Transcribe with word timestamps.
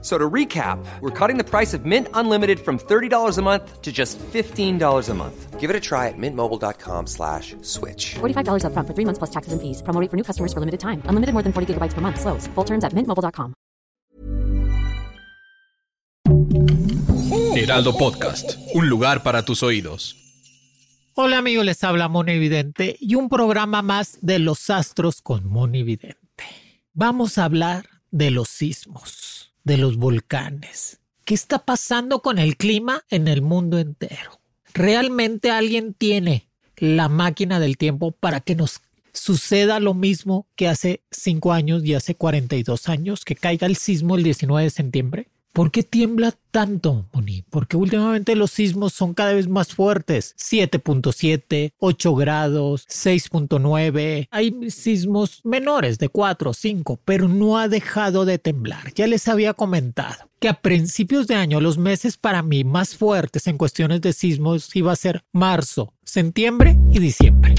So 0.00 0.16
to 0.16 0.30
recap, 0.30 0.78
we're 1.00 1.10
cutting 1.10 1.38
the 1.38 1.44
price 1.44 1.74
of 1.74 1.84
Mint 1.84 2.06
Unlimited 2.14 2.60
from 2.60 2.78
$30 2.78 3.36
a 3.36 3.42
month 3.42 3.82
to 3.82 3.90
just 3.90 4.16
$15 4.18 5.08
a 5.08 5.14
month. 5.14 5.58
Give 5.58 5.70
it 5.70 5.74
a 5.74 5.80
try 5.80 6.06
at 6.06 6.16
mintmobile.com 6.16 7.08
slash 7.08 7.56
switch. 7.62 8.14
$45 8.20 8.64
up 8.64 8.72
front 8.72 8.86
for 8.86 8.94
three 8.94 9.04
months 9.04 9.18
plus 9.18 9.30
taxes 9.30 9.52
and 9.52 9.60
fees. 9.60 9.82
Promo 9.82 10.00
rate 10.00 10.08
for 10.08 10.16
new 10.16 10.22
customers 10.22 10.52
for 10.52 10.60
limited 10.60 10.78
time. 10.78 11.02
Unlimited 11.06 11.32
more 11.32 11.42
than 11.42 11.52
40 11.52 11.74
gigabytes 11.74 11.94
per 11.94 12.00
month. 12.00 12.20
Slows. 12.20 12.46
Full 12.54 12.64
terms 12.64 12.84
at 12.84 12.92
mintmobile.com. 12.92 13.54
Heraldo 17.56 17.96
Podcast. 17.96 18.56
Un 18.74 18.88
lugar 18.88 19.24
para 19.24 19.44
tus 19.44 19.64
oídos. 19.64 20.14
Hola 21.14 21.38
amigos, 21.38 21.64
les 21.64 21.82
habla 21.82 22.06
Moni 22.06 22.34
Evidente 22.34 22.96
y 23.00 23.16
un 23.16 23.28
programa 23.28 23.82
más 23.82 24.18
de 24.20 24.38
los 24.38 24.70
astros 24.70 25.20
con 25.20 25.48
Moni 25.48 25.80
Evidente. 25.80 26.44
Vamos 26.92 27.38
a 27.38 27.44
hablar 27.44 27.88
de 28.12 28.30
los 28.30 28.48
sismos 28.48 29.47
de 29.64 29.76
los 29.76 29.96
volcanes. 29.96 31.00
¿Qué 31.24 31.34
está 31.34 31.64
pasando 31.64 32.22
con 32.22 32.38
el 32.38 32.56
clima 32.56 33.04
en 33.10 33.28
el 33.28 33.42
mundo 33.42 33.78
entero? 33.78 34.40
¿Realmente 34.72 35.50
alguien 35.50 35.94
tiene 35.94 36.48
la 36.76 37.08
máquina 37.08 37.60
del 37.60 37.76
tiempo 37.76 38.12
para 38.12 38.40
que 38.40 38.54
nos 38.54 38.80
suceda 39.12 39.80
lo 39.80 39.94
mismo 39.94 40.46
que 40.56 40.68
hace 40.68 41.02
5 41.10 41.52
años 41.52 41.84
y 41.84 41.94
hace 41.94 42.14
42 42.14 42.88
años, 42.88 43.24
que 43.24 43.34
caiga 43.34 43.66
el 43.66 43.76
sismo 43.76 44.16
el 44.16 44.22
19 44.22 44.64
de 44.64 44.70
septiembre? 44.70 45.28
¿Por 45.52 45.70
qué 45.70 45.82
tiembla 45.82 46.34
tanto, 46.50 47.08
Moni? 47.12 47.44
Porque 47.50 47.76
últimamente 47.76 48.36
los 48.36 48.52
sismos 48.52 48.92
son 48.92 49.14
cada 49.14 49.32
vez 49.32 49.48
más 49.48 49.74
fuertes. 49.74 50.34
7.7, 50.38 51.72
8 51.78 52.14
grados, 52.14 52.86
6.9. 52.88 54.28
Hay 54.30 54.70
sismos 54.70 55.40
menores 55.44 55.98
de 55.98 56.08
4 56.08 56.50
o 56.50 56.54
5, 56.54 57.00
pero 57.04 57.28
no 57.28 57.58
ha 57.58 57.68
dejado 57.68 58.24
de 58.24 58.38
temblar. 58.38 58.92
Ya 58.94 59.06
les 59.06 59.26
había 59.28 59.54
comentado 59.54 60.28
que 60.38 60.48
a 60.48 60.60
principios 60.60 61.26
de 61.26 61.34
año 61.34 61.60
los 61.60 61.78
meses 61.78 62.16
para 62.16 62.42
mí 62.42 62.62
más 62.62 62.96
fuertes 62.96 63.46
en 63.46 63.58
cuestiones 63.58 64.00
de 64.00 64.12
sismos 64.12 64.74
iba 64.76 64.92
a 64.92 64.96
ser 64.96 65.24
marzo, 65.32 65.92
septiembre 66.04 66.78
y 66.92 67.00
diciembre. 67.00 67.56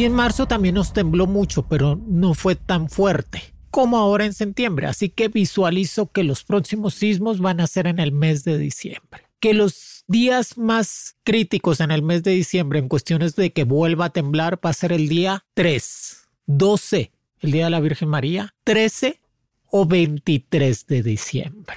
Y 0.00 0.06
en 0.06 0.14
marzo 0.14 0.48
también 0.48 0.76
nos 0.76 0.94
tembló 0.94 1.26
mucho, 1.26 1.68
pero 1.68 2.00
no 2.06 2.32
fue 2.32 2.54
tan 2.54 2.88
fuerte 2.88 3.52
como 3.70 3.98
ahora 3.98 4.24
en 4.24 4.32
septiembre. 4.32 4.86
Así 4.86 5.10
que 5.10 5.28
visualizo 5.28 6.10
que 6.10 6.24
los 6.24 6.42
próximos 6.42 6.94
sismos 6.94 7.38
van 7.38 7.60
a 7.60 7.66
ser 7.66 7.86
en 7.86 7.98
el 7.98 8.10
mes 8.10 8.42
de 8.42 8.56
diciembre. 8.56 9.26
Que 9.40 9.52
los 9.52 10.04
días 10.08 10.56
más 10.56 11.16
críticos 11.22 11.80
en 11.80 11.90
el 11.90 12.00
mes 12.00 12.22
de 12.22 12.30
diciembre 12.30 12.78
en 12.78 12.88
cuestiones 12.88 13.36
de 13.36 13.52
que 13.52 13.64
vuelva 13.64 14.06
a 14.06 14.10
temblar 14.10 14.58
va 14.64 14.70
a 14.70 14.72
ser 14.72 14.90
el 14.90 15.06
día 15.06 15.44
3, 15.52 16.28
12, 16.46 17.12
el 17.40 17.52
día 17.52 17.64
de 17.64 17.70
la 17.70 17.80
Virgen 17.80 18.08
María, 18.08 18.54
13 18.64 19.20
o 19.66 19.84
23 19.84 20.86
de 20.86 21.02
diciembre 21.02 21.76